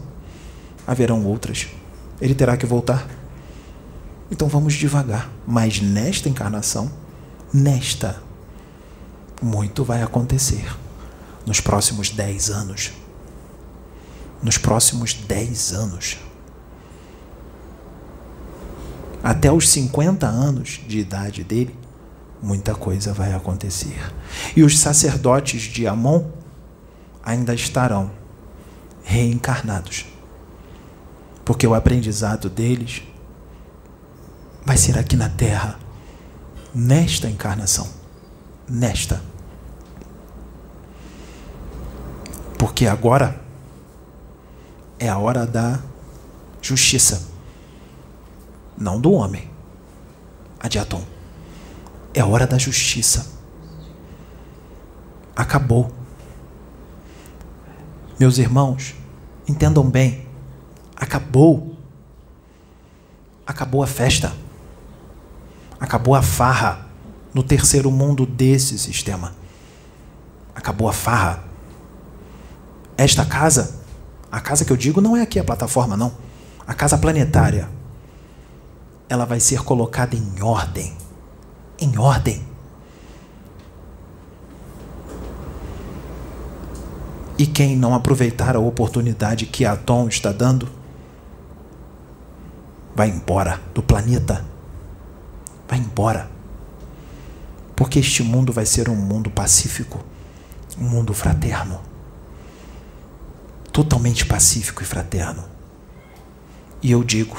Haverão 0.85 1.25
outras. 1.25 1.67
Ele 2.19 2.33
terá 2.33 2.57
que 2.57 2.65
voltar. 2.65 3.07
Então 4.31 4.47
vamos 4.47 4.73
devagar. 4.73 5.29
Mas 5.45 5.81
nesta 5.81 6.29
encarnação, 6.29 6.91
nesta, 7.53 8.21
muito 9.41 9.83
vai 9.83 10.01
acontecer 10.01 10.65
nos 11.45 11.61
próximos 11.61 12.09
10 12.09 12.49
anos. 12.49 12.91
Nos 14.41 14.57
próximos 14.57 15.13
10 15.13 15.73
anos. 15.73 16.17
Até 19.27 19.51
os 19.51 19.67
50 19.67 20.25
anos 20.25 20.79
de 20.87 20.99
idade 20.99 21.43
dele, 21.43 21.77
muita 22.41 22.73
coisa 22.73 23.11
vai 23.11 23.33
acontecer. 23.33 23.99
E 24.55 24.63
os 24.63 24.79
sacerdotes 24.79 25.63
de 25.63 25.85
Amon 25.85 26.23
ainda 27.21 27.53
estarão 27.53 28.09
reencarnados. 29.03 30.05
Porque 31.43 31.67
o 31.67 31.75
aprendizado 31.75 32.49
deles 32.49 33.03
vai 34.65 34.77
ser 34.77 34.97
aqui 34.97 35.17
na 35.17 35.27
terra 35.27 35.77
nesta 36.73 37.29
encarnação. 37.29 37.89
Nesta. 38.65 39.21
Porque 42.57 42.87
agora 42.87 43.41
é 44.97 45.09
a 45.09 45.17
hora 45.17 45.45
da 45.45 45.81
justiça. 46.61 47.35
Não 48.77 48.99
do 48.99 49.11
homem, 49.11 49.49
a 50.59 50.67
de 50.67 50.77
Atom. 50.77 51.03
É 52.13 52.23
hora 52.23 52.45
da 52.45 52.57
justiça. 52.57 53.35
Acabou. 55.35 55.91
Meus 58.19 58.37
irmãos, 58.37 58.95
entendam 59.47 59.89
bem. 59.89 60.27
Acabou. 60.95 61.75
Acabou 63.45 63.83
a 63.83 63.87
festa 63.87 64.33
acabou 65.79 66.15
a 66.15 66.21
farra 66.21 66.87
no 67.33 67.43
terceiro 67.43 67.91
mundo 67.91 68.25
desse 68.25 68.77
sistema. 68.79 69.33
Acabou 70.55 70.89
a 70.89 70.93
farra. 70.93 71.43
Esta 72.97 73.23
casa, 73.23 73.79
a 74.31 74.39
casa 74.41 74.65
que 74.65 74.71
eu 74.71 74.77
digo 74.77 75.01
não 75.01 75.15
é 75.15 75.21
aqui 75.21 75.39
a 75.39 75.43
plataforma, 75.43 75.95
não. 75.95 76.11
A 76.65 76.73
casa 76.73 76.97
planetária. 76.97 77.69
Ela 79.09 79.25
vai 79.25 79.39
ser 79.39 79.63
colocada 79.63 80.15
em 80.15 80.41
ordem. 80.41 80.95
Em 81.79 81.97
ordem. 81.97 82.45
E 87.37 87.45
quem 87.45 87.77
não 87.77 87.93
aproveitar 87.93 88.55
a 88.55 88.59
oportunidade 88.59 89.45
que 89.45 89.63
a 89.63 89.73
Atom 89.73 90.07
está 90.07 90.31
dando, 90.31 90.67
vai 92.95 93.09
embora 93.09 93.61
do 93.75 93.83
planeta 93.83 94.43
Vai 95.67 95.79
embora. 95.79 96.31
Porque 97.75 97.99
este 97.99 98.23
mundo 98.23 98.53
vai 98.53 98.65
ser 98.65 98.89
um 98.89 98.95
mundo 98.95 99.29
pacífico, 99.29 100.03
um 100.79 100.87
mundo 100.87 101.13
fraterno. 101.13 101.81
Totalmente 103.71 104.25
pacífico 104.25 104.81
e 104.81 104.85
fraterno. 104.85 105.43
E 106.81 106.91
eu 106.91 107.03
digo, 107.03 107.37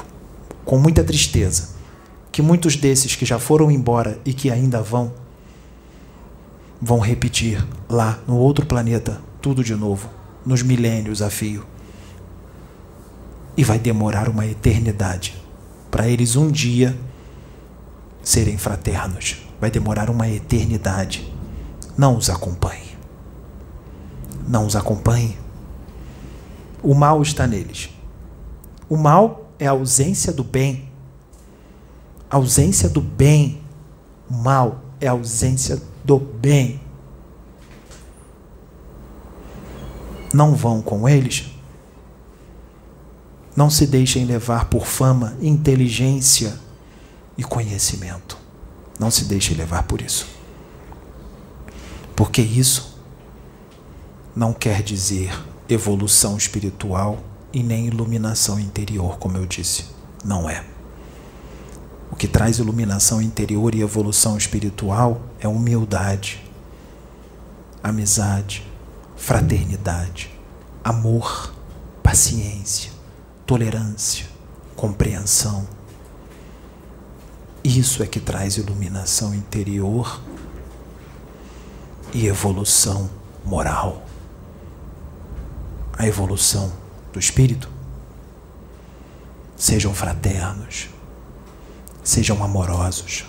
com 0.69 0.77
muita 0.77 1.03
tristeza, 1.03 1.69
que 2.31 2.43
muitos 2.43 2.75
desses 2.75 3.15
que 3.15 3.25
já 3.25 3.39
foram 3.39 3.71
embora 3.71 4.19
e 4.23 4.35
que 4.35 4.51
ainda 4.51 4.83
vão, 4.83 5.11
vão 6.79 6.99
repetir 6.99 7.67
lá 7.89 8.19
no 8.27 8.37
outro 8.37 8.67
planeta 8.67 9.19
tudo 9.41 9.63
de 9.63 9.73
novo, 9.73 10.07
nos 10.45 10.61
milênios 10.61 11.23
a 11.23 11.29
fio. 11.31 11.65
E 13.57 13.63
vai 13.63 13.79
demorar 13.79 14.29
uma 14.29 14.45
eternidade 14.45 15.43
para 15.89 16.07
eles 16.07 16.35
um 16.35 16.51
dia 16.51 16.95
serem 18.21 18.55
fraternos. 18.55 19.37
Vai 19.59 19.71
demorar 19.71 20.07
uma 20.07 20.29
eternidade. 20.29 21.33
Não 21.97 22.15
os 22.15 22.29
acompanhe. 22.29 22.95
Não 24.47 24.67
os 24.67 24.75
acompanhe. 24.75 25.35
O 26.83 26.93
mal 26.93 27.23
está 27.23 27.47
neles. 27.47 27.89
O 28.87 28.95
mal 28.95 29.48
é 29.59 29.67
a 29.67 29.71
ausência 29.71 30.31
do 30.31 30.43
bem. 30.43 30.89
A 32.29 32.37
ausência 32.37 32.87
do 32.87 33.01
bem. 33.01 33.61
O 34.29 34.33
mal 34.33 34.81
é 35.01 35.07
a 35.07 35.11
ausência 35.11 35.81
do 36.03 36.17
bem. 36.17 36.79
Não 40.33 40.55
vão 40.55 40.81
com 40.81 41.09
eles? 41.09 41.47
Não 43.55 43.69
se 43.69 43.85
deixem 43.85 44.23
levar 44.23 44.65
por 44.65 44.85
fama, 44.85 45.35
inteligência 45.41 46.57
e 47.37 47.43
conhecimento. 47.43 48.37
Não 48.97 49.11
se 49.11 49.25
deixem 49.25 49.57
levar 49.57 49.83
por 49.83 50.01
isso. 50.01 50.27
Porque 52.15 52.41
isso 52.41 52.97
não 54.35 54.53
quer 54.53 54.81
dizer 54.83 55.37
evolução 55.67 56.37
espiritual 56.37 57.17
e 57.51 57.63
nem 57.63 57.87
iluminação 57.87 58.59
interior, 58.59 59.17
como 59.17 59.37
eu 59.37 59.45
disse. 59.45 59.85
Não 60.23 60.49
é. 60.49 60.63
O 62.11 62.15
que 62.15 62.27
traz 62.27 62.59
iluminação 62.59 63.21
interior 63.21 63.73
e 63.75 63.81
evolução 63.81 64.37
espiritual 64.37 65.21
é 65.39 65.47
humildade, 65.47 66.43
amizade, 67.83 68.65
fraternidade, 69.15 70.31
amor, 70.83 71.53
paciência, 72.01 72.91
tolerância, 73.45 74.25
compreensão. 74.75 75.67
Isso 77.63 78.01
é 78.01 78.07
que 78.07 78.19
traz 78.19 78.57
iluminação 78.57 79.35
interior 79.35 80.21
e 82.13 82.27
evolução 82.27 83.09
moral. 83.45 84.05
A 85.97 86.07
evolução 86.07 86.71
do 87.11 87.19
espírito. 87.19 87.69
Sejam 89.55 89.93
fraternos, 89.93 90.89
sejam 92.03 92.43
amorosos, 92.43 93.25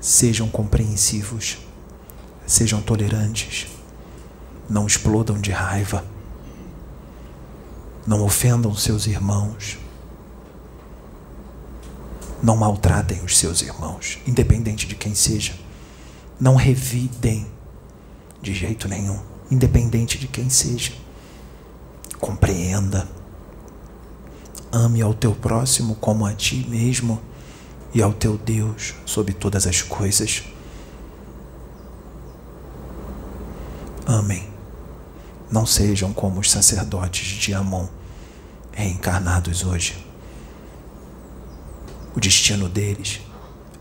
sejam 0.00 0.48
compreensivos, 0.48 1.58
sejam 2.46 2.82
tolerantes, 2.82 3.68
não 4.68 4.86
explodam 4.86 5.40
de 5.40 5.50
raiva, 5.50 6.04
não 8.06 8.22
ofendam 8.22 8.74
seus 8.74 9.06
irmãos, 9.06 9.78
não 12.42 12.56
maltratem 12.56 13.22
os 13.24 13.36
seus 13.36 13.62
irmãos, 13.62 14.18
independente 14.26 14.86
de 14.86 14.94
quem 14.94 15.14
seja. 15.14 15.54
Não 16.38 16.54
revidem 16.54 17.46
de 18.40 18.54
jeito 18.54 18.86
nenhum, 18.88 19.18
independente 19.50 20.18
de 20.18 20.28
quem 20.28 20.48
seja. 20.48 20.92
Compreenda. 22.20 23.08
Ame 24.70 25.00
ao 25.00 25.14
teu 25.14 25.34
próximo 25.34 25.94
como 25.94 26.26
a 26.26 26.34
ti 26.34 26.66
mesmo 26.68 27.20
e 27.94 28.02
ao 28.02 28.12
teu 28.12 28.36
Deus 28.36 28.94
sobre 29.06 29.32
todas 29.32 29.66
as 29.66 29.82
coisas. 29.82 30.44
Amém. 34.06 34.48
Não 35.50 35.64
sejam 35.64 36.12
como 36.12 36.40
os 36.40 36.50
sacerdotes 36.50 37.26
de 37.26 37.54
Amon, 37.54 37.86
reencarnados 38.72 39.64
hoje. 39.64 40.06
O 42.14 42.20
destino 42.20 42.68
deles 42.68 43.20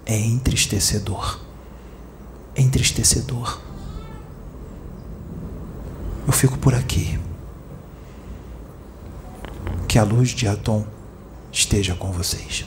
é 0.06 0.18
entristecedor 0.18 1.48
entristecedor. 2.58 3.62
Eu 6.26 6.34
fico 6.34 6.58
por 6.58 6.74
aqui. 6.74 7.20
Que 9.88 9.98
a 9.98 10.04
luz 10.04 10.30
de 10.30 10.48
Atom 10.48 10.86
esteja 11.52 11.96
com 11.96 12.12
vocês. 12.12 12.66